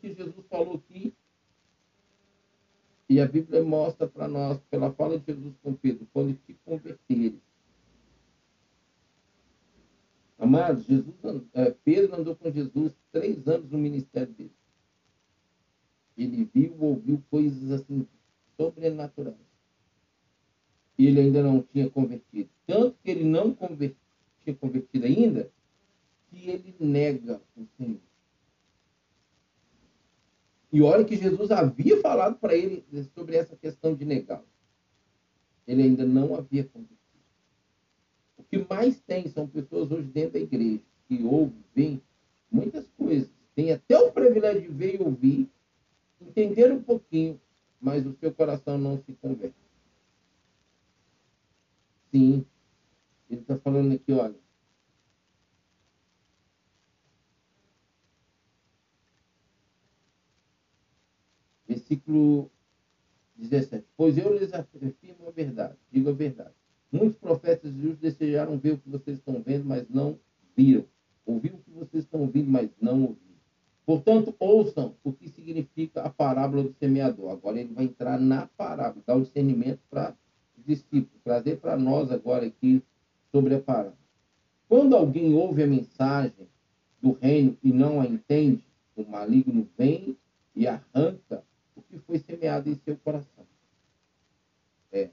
que 0.00 0.14
Jesus 0.14 0.46
falou 0.48 0.76
aqui. 0.76 1.14
E 3.10 3.20
a 3.20 3.26
Bíblia 3.26 3.60
mostra 3.64 4.06
para 4.06 4.28
nós, 4.28 4.60
pela 4.70 4.92
fala 4.92 5.18
de 5.18 5.26
Jesus 5.26 5.52
com 5.64 5.74
Pedro, 5.74 6.06
quando 6.12 6.38
se 6.46 6.54
converterem. 6.64 7.42
Amados, 10.38 10.84
Jesus, 10.84 11.16
é, 11.52 11.72
Pedro 11.84 12.14
andou 12.14 12.36
com 12.36 12.52
Jesus 12.52 12.92
três 13.10 13.48
anos 13.48 13.68
no 13.68 13.78
ministério 13.78 14.32
dele. 14.32 14.52
Ele 16.16 16.48
viu, 16.54 16.72
ouviu 16.78 17.20
coisas 17.28 17.72
assim 17.72 18.06
sobrenaturais. 18.56 19.34
E 20.96 21.08
ele 21.08 21.18
ainda 21.18 21.42
não 21.42 21.62
tinha 21.62 21.90
convertido. 21.90 22.48
Tanto 22.64 22.96
que 23.02 23.10
ele 23.10 23.24
não 23.24 23.52
converti, 23.52 23.96
tinha 24.44 24.54
convertido 24.54 25.06
ainda, 25.06 25.50
que 26.30 26.48
ele 26.48 26.76
nega 26.78 27.42
o 27.56 27.66
Senhor. 27.76 28.09
E 30.72 30.80
olha 30.80 31.04
que 31.04 31.16
Jesus 31.16 31.50
havia 31.50 32.00
falado 32.00 32.38
para 32.38 32.54
ele 32.54 32.84
sobre 33.14 33.36
essa 33.36 33.56
questão 33.56 33.94
de 33.94 34.04
negá-lo. 34.04 34.44
Ele 35.66 35.82
ainda 35.82 36.04
não 36.04 36.34
havia 36.34 36.64
convertido. 36.64 36.98
O 38.38 38.42
que 38.44 38.66
mais 38.68 39.00
tem 39.00 39.28
são 39.28 39.46
pessoas 39.46 39.90
hoje 39.90 40.08
dentro 40.08 40.32
da 40.32 40.38
igreja 40.38 40.80
que 41.08 41.22
ouvem, 41.24 42.00
muitas 42.50 42.86
coisas. 42.96 43.28
Tem 43.54 43.72
até 43.72 43.98
o 43.98 44.12
privilégio 44.12 44.62
de 44.62 44.68
ver 44.68 45.00
e 45.00 45.02
ouvir, 45.02 45.48
entender 46.20 46.72
um 46.72 46.82
pouquinho, 46.82 47.40
mas 47.80 48.06
o 48.06 48.14
seu 48.20 48.32
coração 48.32 48.78
não 48.78 48.96
se 48.98 49.12
converte. 49.14 49.54
Sim, 52.12 52.44
ele 53.28 53.40
está 53.40 53.56
falando 53.58 53.94
aqui, 53.94 54.12
olha, 54.12 54.34
versículo 61.70 62.50
17. 63.36 63.84
Pois 63.96 64.18
eu 64.18 64.36
lhes 64.36 64.52
afirmo 64.52 65.28
a 65.28 65.30
verdade, 65.30 65.74
digo 65.90 66.10
a 66.10 66.12
verdade. 66.12 66.54
Muitos 66.92 67.16
profetas 67.16 67.72
justos 67.72 68.00
desejaram 68.00 68.58
ver 68.58 68.72
o 68.72 68.78
que 68.78 68.90
vocês 68.90 69.18
estão 69.18 69.40
vendo, 69.40 69.64
mas 69.64 69.88
não 69.88 70.18
viram. 70.56 70.84
Ouviram 71.24 71.58
o 71.58 71.62
que 71.62 71.70
vocês 71.70 72.04
estão 72.04 72.20
ouvindo, 72.20 72.50
mas 72.50 72.68
não 72.80 73.02
ouviram. 73.02 73.30
Portanto, 73.86 74.34
ouçam 74.38 74.94
o 75.04 75.12
que 75.12 75.28
significa 75.28 76.02
a 76.02 76.10
parábola 76.10 76.64
do 76.64 76.74
semeador. 76.74 77.30
Agora 77.30 77.60
ele 77.60 77.72
vai 77.72 77.84
entrar 77.84 78.20
na 78.20 78.46
parábola, 78.46 79.02
dar 79.06 79.16
o 79.16 79.22
discernimento 79.22 79.80
para 79.88 80.14
os 80.58 80.64
discípulos, 80.64 81.22
trazer 81.22 81.58
para 81.58 81.76
nós 81.76 82.10
agora 82.10 82.46
aqui 82.46 82.82
sobre 83.30 83.54
a 83.54 83.60
parábola. 83.60 83.98
Quando 84.68 84.96
alguém 84.96 85.34
ouve 85.34 85.62
a 85.62 85.66
mensagem 85.66 86.48
do 87.00 87.12
reino 87.12 87.56
e 87.62 87.72
não 87.72 88.00
a 88.00 88.06
entende, 88.06 88.64
o 88.96 89.04
maligno 89.04 89.68
vem 89.78 90.16
e 90.54 90.66
arranca 90.66 91.42
que 91.90 91.98
foi 91.98 92.18
semeado 92.18 92.70
em 92.70 92.74
seu 92.76 92.96
coração. 92.96 93.44
É. 94.92 95.10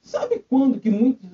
Sabe 0.00 0.40
quando 0.40 0.80
que 0.80 0.90
muito, 0.90 1.26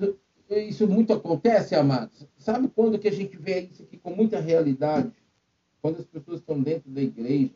isso 0.49 0.87
muito 0.87 1.11
acontece, 1.11 1.75
amados? 1.75 2.27
Sabe 2.37 2.67
quando 2.67 2.99
que 2.99 3.07
a 3.07 3.11
gente 3.11 3.35
vê 3.35 3.61
isso 3.61 3.83
aqui 3.83 3.97
com 3.97 4.15
muita 4.15 4.39
realidade? 4.39 5.11
Quando 5.81 5.99
as 5.99 6.05
pessoas 6.05 6.39
estão 6.39 6.61
dentro 6.61 6.89
da 6.91 7.01
igreja 7.01 7.53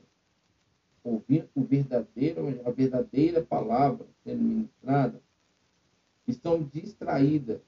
ouvindo 1.03 1.49
verdadeiro, 1.55 2.61
a 2.65 2.71
verdadeira 2.71 3.41
palavra 3.43 4.05
sendo 4.23 4.43
ministrada, 4.43 5.21
estão 6.27 6.61
distraídas. 6.63 7.61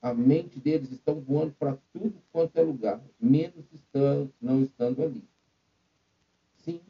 A 0.00 0.12
mente 0.12 0.58
deles 0.58 0.90
estão 0.90 1.20
voando 1.20 1.52
para 1.52 1.78
tudo 1.92 2.14
quanto 2.32 2.56
é 2.56 2.62
lugar, 2.62 3.00
menos 3.20 3.64
estando, 3.72 4.32
não 4.40 4.62
estando 4.62 5.02
ali. 5.02 5.22
Sim. 6.62 6.80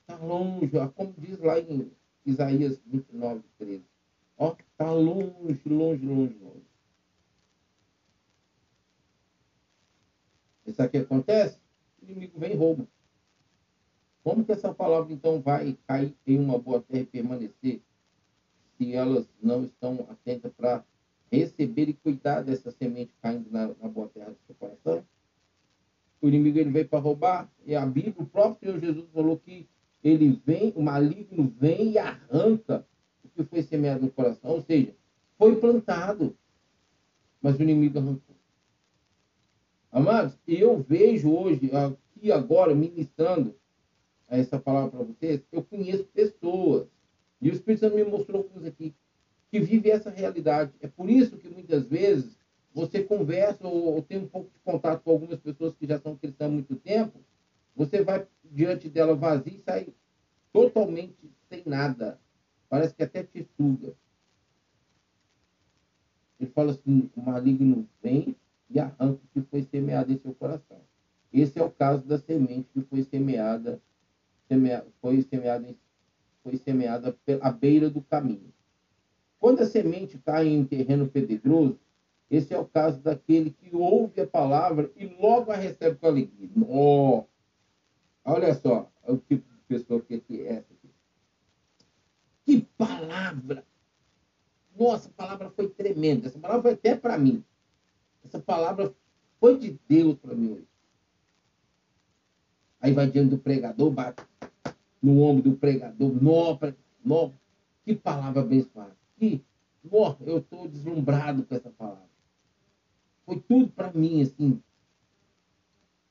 Está 0.00 0.16
longe, 0.24 0.70
como 0.94 1.14
diz 1.18 1.38
lá 1.38 1.60
em 1.60 1.90
Isaías 2.24 2.80
29, 2.86 3.42
13. 3.58 3.84
Ó, 4.36 4.56
está 4.58 4.92
longe, 4.92 5.60
longe, 5.66 6.06
longe, 6.06 6.34
longe. 6.38 6.66
Isso 10.66 10.82
aqui 10.82 10.98
acontece, 10.98 11.58
o 12.00 12.04
inimigo 12.04 12.38
vem 12.38 12.52
e 12.52 12.56
rouba. 12.56 12.86
Como 14.22 14.44
que 14.44 14.52
essa 14.52 14.72
palavra, 14.72 15.12
então, 15.12 15.40
vai 15.40 15.76
cair 15.86 16.14
em 16.26 16.38
uma 16.38 16.58
boa 16.58 16.80
terra 16.80 17.02
e 17.02 17.06
permanecer 17.06 17.82
se 18.76 18.94
elas 18.94 19.26
não 19.42 19.64
estão 19.64 20.06
atentas 20.10 20.52
para 20.52 20.84
receber 21.30 21.88
e 21.88 21.94
cuidar 21.94 22.42
dessa 22.42 22.70
semente 22.70 23.14
caindo 23.20 23.50
na, 23.50 23.68
na 23.68 23.88
boa 23.88 24.08
terra 24.08 24.30
do 24.30 24.38
seu 24.46 24.54
coração? 24.54 25.04
O 26.20 26.28
inimigo 26.28 26.58
ele 26.58 26.70
veio 26.70 26.88
para 26.88 26.98
roubar, 26.98 27.50
e 27.64 27.74
a 27.74 27.84
Bíblia, 27.86 28.14
o 28.18 28.26
próprio 28.26 28.58
Senhor 28.60 28.80
Jesus 28.80 29.08
falou 29.12 29.38
que 29.38 29.68
ele 30.02 30.40
vem, 30.44 30.72
o 30.76 30.82
maligno 30.82 31.52
vem 31.58 31.92
e 31.92 31.98
arranca 31.98 32.86
o 33.24 33.28
que 33.28 33.44
foi 33.44 33.62
semeado 33.62 34.04
no 34.04 34.10
coração. 34.10 34.50
Ou 34.50 34.62
seja, 34.62 34.94
foi 35.38 35.56
plantado, 35.56 36.36
mas 37.40 37.58
o 37.58 37.62
inimigo 37.62 37.98
arrancou. 37.98 38.36
Amados, 39.90 40.38
eu 40.46 40.78
vejo 40.78 41.32
hoje, 41.32 41.70
aqui 41.74 42.30
agora, 42.30 42.74
ministrando 42.74 43.54
essa 44.28 44.58
palavra 44.58 44.90
para 44.90 45.04
vocês, 45.04 45.42
eu 45.50 45.62
conheço 45.62 46.04
pessoas, 46.04 46.86
e 47.40 47.50
o 47.50 47.52
Espírito 47.52 47.80
Santo 47.80 47.96
me 47.96 48.04
mostrou 48.04 48.44
coisas 48.44 48.68
aqui, 48.68 48.94
que 49.50 49.58
vivem 49.58 49.90
essa 49.90 50.10
realidade. 50.10 50.72
É 50.80 50.86
por 50.86 51.10
isso 51.10 51.36
que 51.36 51.48
muitas 51.48 51.86
vezes 51.88 52.36
você 52.72 53.02
conversa 53.02 53.66
ou, 53.66 53.94
ou 53.94 54.02
tem 54.02 54.18
um 54.18 54.28
pouco 54.28 54.50
de 54.50 54.58
contato 54.60 55.02
com 55.02 55.10
algumas 55.10 55.40
pessoas 55.40 55.74
que 55.74 55.86
já 55.86 55.98
são 55.98 56.16
cristãs 56.16 56.48
há 56.48 56.52
muito 56.52 56.76
tempo, 56.76 57.18
você 57.74 58.02
vai 58.02 58.26
diante 58.44 58.88
dela 58.88 59.14
vazia 59.14 59.52
e 59.52 59.62
sai 59.62 59.88
totalmente 60.52 61.30
sem 61.48 61.62
nada. 61.66 62.20
Parece 62.68 62.94
que 62.94 63.02
até 63.02 63.22
te 63.22 63.46
suga. 63.56 63.94
Ele 66.38 66.50
fala 66.50 66.72
assim: 66.72 67.10
o 67.16 67.20
maligno 67.20 67.88
vem 68.02 68.36
e 68.68 68.78
arranca 68.78 69.20
o 69.24 69.28
que 69.32 69.42
foi 69.48 69.62
semeado 69.62 70.12
em 70.12 70.18
seu 70.18 70.32
coração. 70.34 70.80
Esse 71.32 71.58
é 71.58 71.64
o 71.64 71.70
caso 71.70 72.04
da 72.06 72.18
semente 72.18 72.68
que 72.72 72.80
foi 72.82 73.02
semeada, 73.02 73.80
semea, 74.48 74.84
foi 75.00 75.22
semeada, 75.22 75.74
foi 76.42 76.56
semeada 76.56 77.16
à 77.40 77.50
beira 77.50 77.90
do 77.90 78.00
caminho. 78.00 78.52
Quando 79.38 79.60
a 79.60 79.66
semente 79.66 80.18
cai 80.18 80.48
em 80.48 80.64
terreno 80.64 81.08
pedregoso, 81.08 81.78
esse 82.30 82.54
é 82.54 82.58
o 82.58 82.64
caso 82.64 83.00
daquele 83.00 83.50
que 83.50 83.74
ouve 83.74 84.20
a 84.20 84.26
palavra 84.26 84.90
e 84.94 85.04
logo 85.06 85.50
a 85.50 85.56
recebe 85.56 85.96
com 85.96 86.06
alegria. 86.06 86.48
Oh, 86.68 87.24
olha 88.24 88.54
só 88.54 88.88
o 89.02 89.16
tipo 89.16 89.52
de 89.52 89.60
pessoa 89.66 90.00
que 90.00 90.14
é 90.14 90.52
essa 90.52 90.72
aqui. 90.72 90.90
Que 92.44 92.60
palavra! 92.78 93.66
Nossa, 94.78 95.08
a 95.08 95.12
palavra 95.12 95.50
foi 95.50 95.68
tremenda. 95.68 96.28
Essa 96.28 96.38
palavra 96.38 96.62
foi 96.62 96.72
até 96.72 96.94
para 96.94 97.18
mim. 97.18 97.44
Essa 98.24 98.38
palavra 98.38 98.94
foi 99.40 99.58
de 99.58 99.78
Deus 99.88 100.14
para 100.14 100.34
mim 100.34 100.52
hoje. 100.52 100.68
Aí 102.80 102.92
vai 102.92 103.10
diante 103.10 103.30
do 103.30 103.38
pregador, 103.38 103.90
bate 103.90 104.22
no 105.02 105.20
ombro 105.22 105.50
do 105.50 105.56
pregador. 105.56 106.12
Nó, 106.22 106.56
nó, 107.04 107.32
que 107.84 107.94
palavra 107.96 108.42
abençoada. 108.42 108.96
Que, 109.16 109.44
nó, 109.82 110.16
eu 110.20 110.38
estou 110.38 110.68
deslumbrado 110.68 111.44
com 111.44 111.54
essa 111.54 111.70
palavra. 111.70 112.09
Foi 113.30 113.38
tudo 113.38 113.68
para 113.68 113.92
mim, 113.92 114.22
assim. 114.22 114.60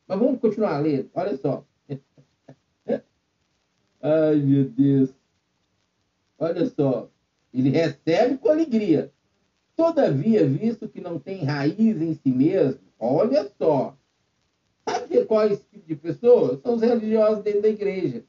Mas 0.08 0.17
vamos 0.17 0.39
continuar 0.39 0.77
a 0.77 0.79
ler. 0.79 1.10
Olha 1.13 1.36
só. 1.36 1.65
Ai, 4.01 4.36
meu 4.38 4.69
Deus. 4.69 5.13
Olha 6.38 6.65
só. 6.69 7.12
Ele 7.53 7.71
recebe 7.71 8.38
com 8.38 8.47
alegria. 8.47 9.12
Todavia, 9.75 10.47
visto 10.47 10.88
que 10.88 11.01
não 11.01 11.19
tem 11.19 11.43
raiz 11.43 12.01
em 12.01 12.13
si 12.13 12.32
mesmo, 12.32 12.79
olha 12.97 13.51
só. 13.58 13.97
Sabe 14.88 15.25
qual 15.25 15.41
é 15.41 15.51
esse 15.51 15.65
tipo 15.65 15.86
de 15.86 15.95
pessoa? 15.97 16.58
São 16.63 16.75
os 16.75 16.82
religiosos 16.82 17.43
dentro 17.43 17.63
da 17.63 17.67
igreja. 17.67 18.23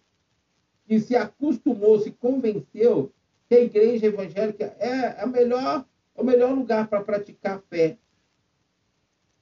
Que 0.85 0.99
se 0.99 1.15
acostumou, 1.15 2.01
se 2.01 2.11
convenceu 2.11 3.13
que 3.49 3.55
a 3.55 3.61
igreja 3.61 4.07
evangélica 4.07 4.65
é 4.81 5.23
a 5.23 5.27
melhor, 5.29 5.87
o 6.17 6.25
melhor 6.25 6.53
lugar 6.53 6.89
para 6.89 7.05
praticar 7.05 7.63
fé, 7.71 7.97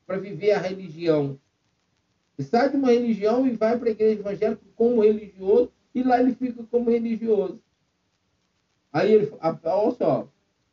para 0.08 0.16
viver 0.16 0.52
a 0.52 0.58
religião. 0.58 1.38
E 2.38 2.42
sai 2.42 2.70
de 2.70 2.76
uma 2.76 2.88
religião 2.88 3.46
e 3.46 3.50
vai 3.50 3.78
para 3.78 3.90
a 3.90 3.92
igreja 3.92 4.20
evangélica 4.20 4.62
como 4.74 5.02
religioso, 5.02 5.70
e 5.94 6.02
lá 6.02 6.18
ele 6.18 6.34
fica 6.34 6.64
como 6.64 6.90
religioso. 6.90 7.60
Aí 8.90 9.12
ele, 9.12 9.30
olha 9.40 9.90
só, 9.92 10.28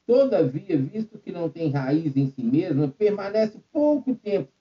Todavia, 0.06 0.78
visto 0.78 1.17
que 1.17 1.32
não 1.32 1.50
tem 1.50 1.71
raiz 1.71 2.15
em 2.15 2.28
si 2.28 2.43
mesma, 2.43 2.88
permanece 2.88 3.60
pouco 3.74 4.13
tempo. 4.15 4.52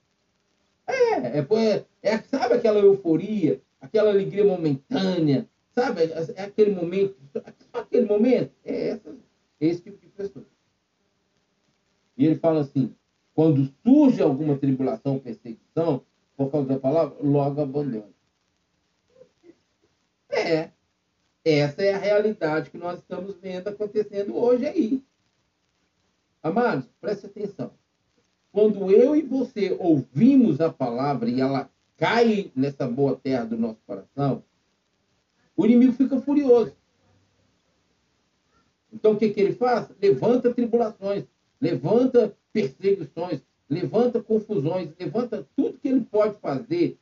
É, 0.87 1.39
é, 1.39 1.85
é, 2.01 2.17
sabe 2.19 2.55
aquela 2.55 2.79
euforia, 2.79 3.61
aquela 3.79 4.09
alegria 4.09 4.43
momentânea, 4.43 5.47
sabe? 5.71 6.01
É 6.35 6.43
aquele 6.43 6.71
momento, 6.71 7.15
só 7.31 7.79
aquele 7.79 8.07
momento. 8.07 8.51
É 8.63 8.89
essa, 8.89 9.15
esse 9.61 9.81
tipo 9.83 10.01
de 10.01 10.07
pessoa. 10.07 10.45
E 12.17 12.25
ele 12.25 12.35
fala 12.35 12.61
assim: 12.61 12.95
quando 13.35 13.69
surge 13.83 14.23
alguma 14.23 14.57
tribulação, 14.57 15.19
perseguição, 15.19 16.01
por 16.37 16.49
causa 16.49 16.69
da 16.69 16.79
palavra, 16.79 17.17
logo 17.21 17.61
abandona. 17.61 18.09
É, 20.29 20.71
essa 21.43 21.83
é 21.83 21.93
a 21.93 21.97
realidade 21.97 22.69
que 22.69 22.77
nós 22.77 22.99
estamos 22.99 23.35
vendo 23.41 23.67
acontecendo 23.67 24.37
hoje 24.37 24.65
aí. 24.65 25.03
Amados, 26.41 26.87
preste 27.01 27.25
atenção. 27.25 27.71
Quando 28.53 28.89
eu 28.89 29.15
e 29.15 29.21
você 29.21 29.75
ouvimos 29.79 30.61
a 30.61 30.71
palavra 30.71 31.29
e 31.29 31.41
ela 31.41 31.69
cai 31.97 32.51
nessa 32.55 32.87
boa 32.87 33.17
terra 33.17 33.45
do 33.45 33.57
nosso 33.57 33.79
coração, 33.85 34.43
o 35.57 35.65
inimigo 35.65 35.91
fica 35.91 36.21
furioso. 36.21 36.73
Então 38.93 39.11
o 39.11 39.17
que, 39.17 39.29
que 39.29 39.41
ele 39.41 39.53
faz? 39.53 39.89
Levanta 40.01 40.53
tribulações, 40.53 41.25
levanta 41.59 42.35
perseguições, 42.55 43.41
levanta 43.69 44.23
confusões, 44.23 44.89
levanta 44.97 45.45
tudo 45.57 45.77
que 45.77 45.89
ele 45.89 46.07
pode 46.09 46.39
fazer 46.39 46.97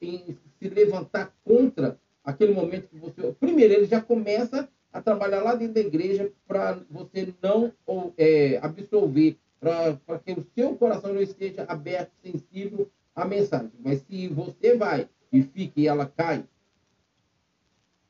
em 0.00 0.38
se 0.60 0.68
levantar 0.68 1.34
contra 1.44 1.98
aquele 2.22 2.54
momento 2.54 2.88
que 2.88 2.96
você. 2.96 3.32
Primeiro, 3.32 3.74
ele 3.74 3.86
já 3.86 4.00
começa 4.00 4.68
a 4.92 5.02
trabalhar 5.02 5.42
lá 5.42 5.56
dentro 5.56 5.74
da 5.74 5.80
igreja 5.80 6.30
para 6.46 6.78
você 6.88 7.34
não 7.42 7.72
é, 8.16 8.58
absolver, 8.62 9.36
para 9.58 10.18
que 10.24 10.32
o 10.32 10.46
seu 10.54 10.76
coração 10.76 11.12
não 11.12 11.20
esteja 11.20 11.64
aberto, 11.64 12.12
sensível 12.22 12.88
à 13.12 13.24
mensagem. 13.24 13.72
Mas 13.84 14.02
se 14.02 14.28
você 14.28 14.76
vai 14.76 15.08
e 15.32 15.42
fica 15.42 15.80
e 15.80 15.88
ela 15.88 16.06
cai, 16.06 16.44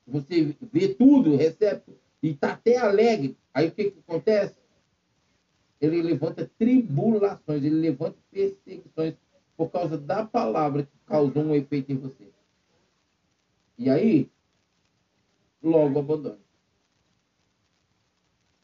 você 0.07 0.55
vê 0.61 0.89
tudo, 0.89 1.37
recebe 1.37 1.85
e 2.23 2.31
está 2.31 2.53
até 2.53 2.77
alegre, 2.77 3.35
aí 3.55 3.69
o 3.69 3.73
que, 3.73 3.93
que 3.93 3.99
acontece? 4.07 4.62
Ele 5.83 6.01
levanta 6.01 6.51
tribulações, 6.57 7.65
ele 7.65 7.81
levanta 7.81 8.17
perseguições 8.31 9.15
por 9.57 9.69
causa 9.69 9.99
da 9.99 10.25
palavra 10.25 10.85
que 10.85 10.97
causou 11.05 11.43
um 11.43 11.55
efeito 11.55 11.91
em 11.91 11.97
você. 11.97 12.29
E 13.77 13.91
aí, 13.91 14.31
logo 15.61 15.99
abandona. 15.99 16.39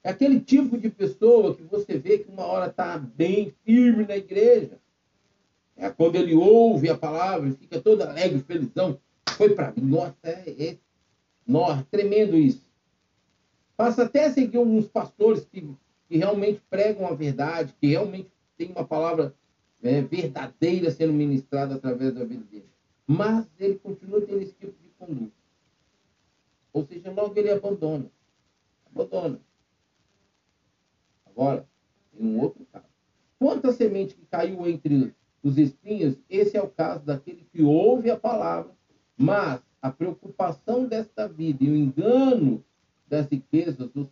É 0.05 0.11
aquele 0.11 0.41
tipo 0.41 0.79
de 0.79 0.89
pessoa 0.89 1.57
que 1.57 1.63
você 1.65 1.99
vê 1.99 2.19
que 2.19 2.31
uma 2.31 2.45
hora 2.45 2.71
está 2.71 2.97
bem 2.97 3.53
firme 3.65 4.07
na 4.07 4.17
igreja. 4.17 4.79
É 5.77 5.91
quando 5.91 6.15
ele 6.15 6.35
ouve 6.35 6.89
a 6.89 6.97
palavra, 6.97 7.51
fica 7.51 7.81
todo 7.81 8.03
alegre, 8.03 8.39
felizão. 8.41 9.01
Foi 9.37 9.55
para 9.55 9.73
mim. 9.73 9.83
Nossa, 9.83 10.17
é, 10.23 10.67
é, 10.67 10.79
nossa, 11.45 11.85
tremendo 11.91 12.37
isso. 12.37 12.67
Passa 13.77 14.05
até 14.05 14.27
a 14.27 14.33
seguir 14.33 14.57
alguns 14.57 14.87
pastores 14.87 15.45
que, 15.45 15.69
que 16.09 16.17
realmente 16.17 16.61
pregam 16.71 17.07
a 17.07 17.15
verdade, 17.15 17.75
que 17.79 17.89
realmente 17.89 18.31
tem 18.57 18.71
uma 18.71 18.85
palavra 18.85 19.35
é, 19.83 20.01
verdadeira 20.01 20.91
sendo 20.91 21.13
ministrada 21.13 21.75
através 21.75 22.15
da 22.15 22.25
vida 22.25 22.45
dele. 22.45 22.69
Mas 23.07 23.49
ele 23.59 23.79
continua 23.79 24.21
tendo 24.21 24.43
esse 24.43 24.55
tipo 24.55 24.75
de 24.83 24.89
conduta. 24.99 25.33
Ou 26.73 26.85
seja, 26.85 27.11
logo 27.13 27.39
ele 27.39 27.51
abandona. 27.51 28.11
Abandona. 28.87 29.41
Agora, 31.27 31.67
em 32.19 32.27
um 32.27 32.41
outro 32.41 32.67
caso. 32.73 32.87
Quanto 33.39 33.69
a 33.69 33.73
semente 33.73 34.15
que 34.15 34.27
caiu 34.27 34.67
entre 34.67 35.15
os 35.43 35.57
espinhos, 35.57 36.17
esse 36.29 36.57
é 36.57 36.63
o 36.63 36.69
caso 36.69 37.05
daquele 37.05 37.47
que 37.53 37.63
ouve 37.63 38.11
a 38.11 38.17
palavra 38.19 38.73
Mas 39.17 39.63
a 39.81 39.91
preocupação 39.91 40.87
desta 40.87 41.29
vida 41.29 41.65
e 41.65 41.71
o 41.71 41.77
engano 41.77 42.65
das 43.07 43.27
riquezas 43.29 43.95
o 43.95 44.05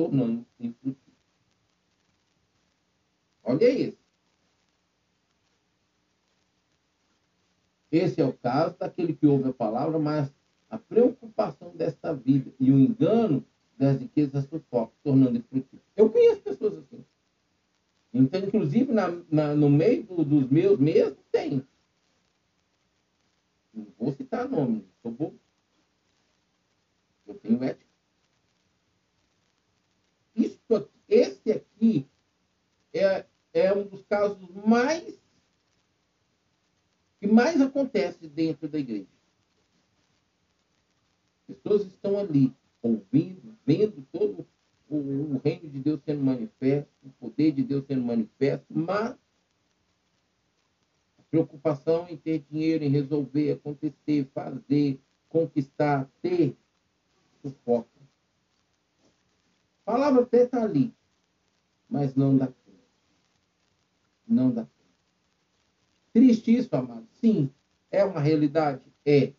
tornando-se 0.00 0.46
infrutífero. 0.66 1.16
Olha 3.42 3.68
isso. 3.68 3.98
Esse 7.92 8.20
é 8.20 8.24
o 8.24 8.32
caso 8.32 8.78
daquele 8.78 9.14
que 9.14 9.26
ouve 9.26 9.50
a 9.50 9.52
palavra, 9.52 9.98
mas 9.98 10.32
a 10.70 10.78
preocupação 10.78 11.76
desta 11.76 12.14
vida 12.14 12.50
e 12.58 12.70
o 12.70 12.78
engano 12.78 13.44
das 13.76 14.00
riquezas 14.00 14.44
sufoca, 14.44 14.92
tornando 15.02 15.36
infrutífero. 15.36 15.82
Eu 15.94 16.08
conheço 16.08 16.40
pessoas 16.40 16.78
assim. 16.78 17.04
Então, 18.14 18.40
inclusive, 18.40 18.92
na, 18.92 19.08
na, 19.30 19.54
no 19.54 19.68
meio 19.68 20.04
do, 20.04 20.24
dos 20.24 20.48
meus 20.48 20.78
mesmo, 20.78 21.18
tem. 21.30 21.62
Não 23.74 23.86
vou 23.98 24.12
citar 24.12 24.48
nome, 24.48 24.86
sou 25.02 25.10
bobo. 25.10 25.38
Eu 27.26 27.34
tenho 27.34 27.62
ética. 27.62 27.90
Isso, 30.34 30.58
esse 31.10 31.50
aqui 31.50 32.06
é, 32.94 33.26
é 33.52 33.74
um 33.74 33.86
dos 33.86 34.02
casos 34.04 34.48
mais 34.64 35.20
que 37.20 37.26
mais 37.26 37.60
acontece 37.60 38.26
dentro 38.28 38.66
da 38.68 38.78
igreja. 38.78 39.06
Pessoas 41.46 41.84
estão 41.84 42.18
ali, 42.18 42.54
ouvindo, 42.80 43.54
vendo 43.66 44.06
todo 44.10 44.46
o, 44.88 44.96
o 44.96 45.40
reino 45.44 45.68
de 45.68 45.80
Deus 45.80 46.00
sendo 46.04 46.22
manifesto, 46.22 46.90
o 47.02 47.10
poder 47.10 47.52
de 47.52 47.62
Deus 47.62 47.84
sendo 47.86 48.02
manifesto, 48.02 48.66
mas 48.70 49.10
a 51.18 51.22
preocupação 51.30 52.08
em 52.08 52.16
ter 52.16 52.44
dinheiro, 52.50 52.84
em 52.84 52.88
resolver, 52.88 53.52
acontecer, 53.52 54.26
fazer, 54.32 54.98
conquistar, 55.28 56.08
ter, 56.22 56.56
sufoca. 57.42 57.88
A 59.84 59.92
palavra 59.92 60.22
até 60.22 60.44
está 60.44 60.62
ali, 60.62 60.94
mas 61.90 62.14
não 62.14 62.36
dá 62.36 62.46
conta. 62.46 62.58
Não 64.26 64.50
dá 64.50 64.62
conta. 64.62 64.70
Triste 66.12 66.56
isso, 66.56 66.74
amado? 66.74 67.06
Sim. 67.20 67.50
É 67.90 68.04
uma 68.04 68.20
realidade? 68.20 68.82
É. 69.04 69.32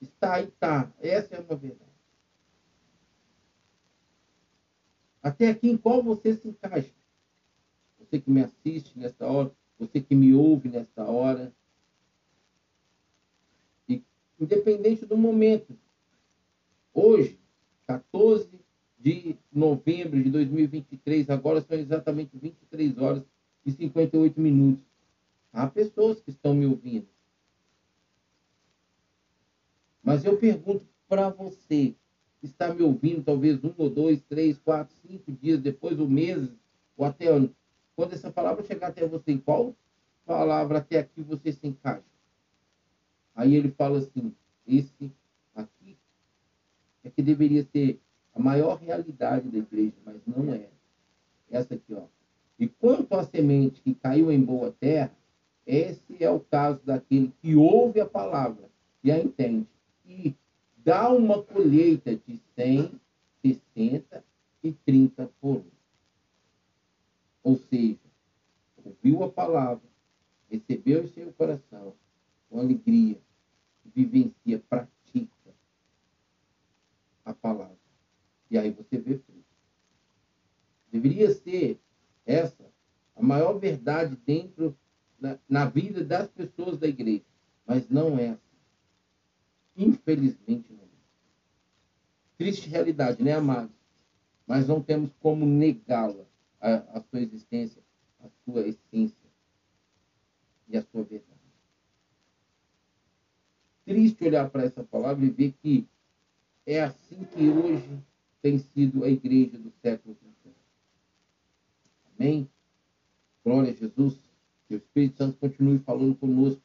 Está 0.00 0.40
e 0.40 0.44
está. 0.44 0.92
Essa 1.00 1.34
é 1.34 1.40
uma 1.40 1.56
verdade. 1.56 1.86
Até 5.22 5.48
aqui, 5.48 5.68
em 5.68 5.76
qual 5.76 6.02
você 6.02 6.34
se 6.34 6.48
encaixa? 6.48 6.94
Você 7.98 8.20
que 8.20 8.30
me 8.30 8.42
assiste 8.42 8.96
nesta 8.96 9.26
hora, 9.26 9.52
você 9.76 10.00
que 10.00 10.14
me 10.14 10.32
ouve 10.32 10.68
nesta 10.68 11.04
hora. 11.04 11.52
E, 13.88 14.04
independente 14.38 15.04
do 15.04 15.16
momento, 15.16 15.76
hoje, 16.94 17.40
14 17.86 18.65
de 19.06 19.38
novembro 19.52 20.20
de 20.20 20.28
2023, 20.30 21.30
agora 21.30 21.60
são 21.60 21.78
exatamente 21.78 22.36
23 22.36 22.98
horas 22.98 23.22
e 23.64 23.70
58 23.70 24.40
minutos. 24.40 24.84
Há 25.52 25.68
pessoas 25.68 26.20
que 26.20 26.30
estão 26.30 26.52
me 26.52 26.66
ouvindo. 26.66 27.06
Mas 30.02 30.24
eu 30.24 30.36
pergunto 30.38 30.84
para 31.08 31.28
você, 31.28 31.94
está 32.42 32.74
me 32.74 32.82
ouvindo 32.82 33.22
talvez 33.22 33.62
um 33.62 33.72
ou 33.78 33.88
dois, 33.88 34.20
três, 34.22 34.58
quatro, 34.58 34.92
cinco 35.06 35.30
dias 35.30 35.60
depois, 35.60 36.00
ou 36.00 36.08
meses, 36.08 36.50
ou 36.96 37.06
até 37.06 37.28
anos. 37.28 37.50
Quando 37.94 38.12
essa 38.12 38.32
palavra 38.32 38.66
chegar 38.66 38.88
até 38.88 39.06
você, 39.06 39.38
qual 39.38 39.72
palavra 40.24 40.78
até 40.78 40.98
aqui 40.98 41.22
você 41.22 41.52
se 41.52 41.64
encaixa? 41.64 42.02
Aí 43.36 43.54
ele 43.54 43.70
fala 43.70 43.98
assim: 43.98 44.34
esse 44.66 45.12
aqui 45.54 45.96
é 47.04 47.10
que 47.10 47.22
deveria 47.22 47.62
ser 47.62 48.00
a 48.36 48.40
maior 48.40 48.78
realidade 48.78 49.48
da 49.48 49.58
igreja, 49.58 49.94
mas 50.04 50.20
não 50.26 50.52
é. 50.52 50.68
Essa 51.50 51.74
aqui, 51.74 51.94
ó. 51.94 52.04
E 52.58 52.68
quanto 52.68 53.14
à 53.14 53.24
semente 53.24 53.80
que 53.80 53.94
caiu 53.94 54.30
em 54.30 54.42
boa 54.42 54.72
terra, 54.78 55.16
esse 55.66 56.22
é 56.22 56.30
o 56.30 56.40
caso 56.40 56.80
daquele 56.84 57.32
que 57.40 57.56
ouve 57.56 57.98
a 57.98 58.06
palavra 58.06 58.68
e 59.02 59.10
a 59.10 59.18
entende 59.18 59.66
e 60.04 60.34
dá 60.76 61.10
uma 61.10 61.42
colheita 61.42 62.14
de 62.14 62.40
100, 62.54 63.00
60 63.42 64.24
e 64.62 64.72
30 64.72 65.30
por 65.40 65.56
um. 65.56 65.64
Ou 67.42 67.56
seja, 67.56 67.98
ouviu 68.84 69.24
a 69.24 69.30
palavra, 69.30 69.88
recebeu 70.50 71.04
em 71.04 71.08
seu 71.08 71.32
coração 71.32 71.94
com 72.50 72.60
alegria, 72.60 73.18
vivencia, 73.94 74.62
pratica 74.68 75.54
a 77.24 77.32
palavra. 77.32 77.85
E 78.50 78.58
aí 78.58 78.70
você 78.70 78.98
vê 78.98 79.18
fruto. 79.18 79.44
Deveria 80.90 81.32
ser 81.34 81.80
essa 82.24 82.64
a 83.14 83.22
maior 83.22 83.58
verdade 83.58 84.14
dentro 84.26 84.76
na, 85.18 85.38
na 85.48 85.64
vida 85.64 86.04
das 86.04 86.28
pessoas 86.28 86.78
da 86.78 86.86
igreja, 86.86 87.24
mas 87.66 87.88
não 87.88 88.18
é 88.18 88.28
assim. 88.28 88.40
Infelizmente 89.76 90.72
não. 90.72 90.86
Triste 92.36 92.68
realidade, 92.68 93.22
né, 93.22 93.32
amados? 93.32 93.74
Mas 94.46 94.68
não 94.68 94.82
temos 94.82 95.10
como 95.20 95.46
negá-la, 95.46 96.24
a, 96.60 96.98
a 96.98 97.00
sua 97.00 97.20
existência, 97.20 97.82
a 98.20 98.28
sua 98.44 98.60
essência 98.68 99.30
e 100.68 100.76
a 100.76 100.82
sua 100.82 101.02
verdade. 101.02 101.36
Triste 103.84 104.24
olhar 104.24 104.50
para 104.50 104.64
essa 104.64 104.84
palavra 104.84 105.24
e 105.24 105.30
ver 105.30 105.52
que 105.62 105.88
é 106.66 106.82
assim 106.82 107.24
que 107.24 107.48
hoje 107.48 108.02
tem 108.46 108.58
sido 108.58 109.02
a 109.02 109.08
igreja 109.08 109.58
do 109.58 109.72
século 109.82 110.14
XXI. 110.14 110.52
Amém? 112.16 112.48
Glória 113.44 113.72
a 113.72 113.74
Jesus. 113.74 114.14
Que 114.68 114.74
o 114.74 114.76
Espírito 114.76 115.16
Santo 115.16 115.36
continue 115.38 115.80
falando 115.80 116.14
conosco 116.14 116.62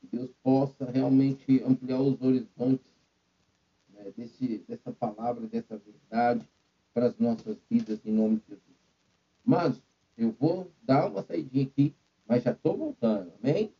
que 0.00 0.16
Deus 0.16 0.30
possa 0.42 0.90
realmente 0.90 1.62
ampliar 1.62 2.00
os 2.00 2.22
horizontes 2.22 2.86
né, 3.92 4.10
desse, 4.16 4.64
dessa 4.66 4.92
palavra, 4.92 5.46
dessa 5.46 5.76
verdade 5.76 6.48
para 6.94 7.08
as 7.08 7.18
nossas 7.18 7.58
vidas, 7.68 8.00
em 8.06 8.12
nome 8.12 8.36
de 8.36 8.54
Jesus. 8.54 8.76
Mas 9.44 9.82
eu 10.16 10.32
vou 10.32 10.70
dar 10.82 11.10
uma 11.10 11.22
saidinha 11.22 11.66
aqui, 11.66 11.94
mas 12.26 12.42
já 12.42 12.52
estou 12.52 12.78
voltando, 12.78 13.30
amém? 13.42 13.70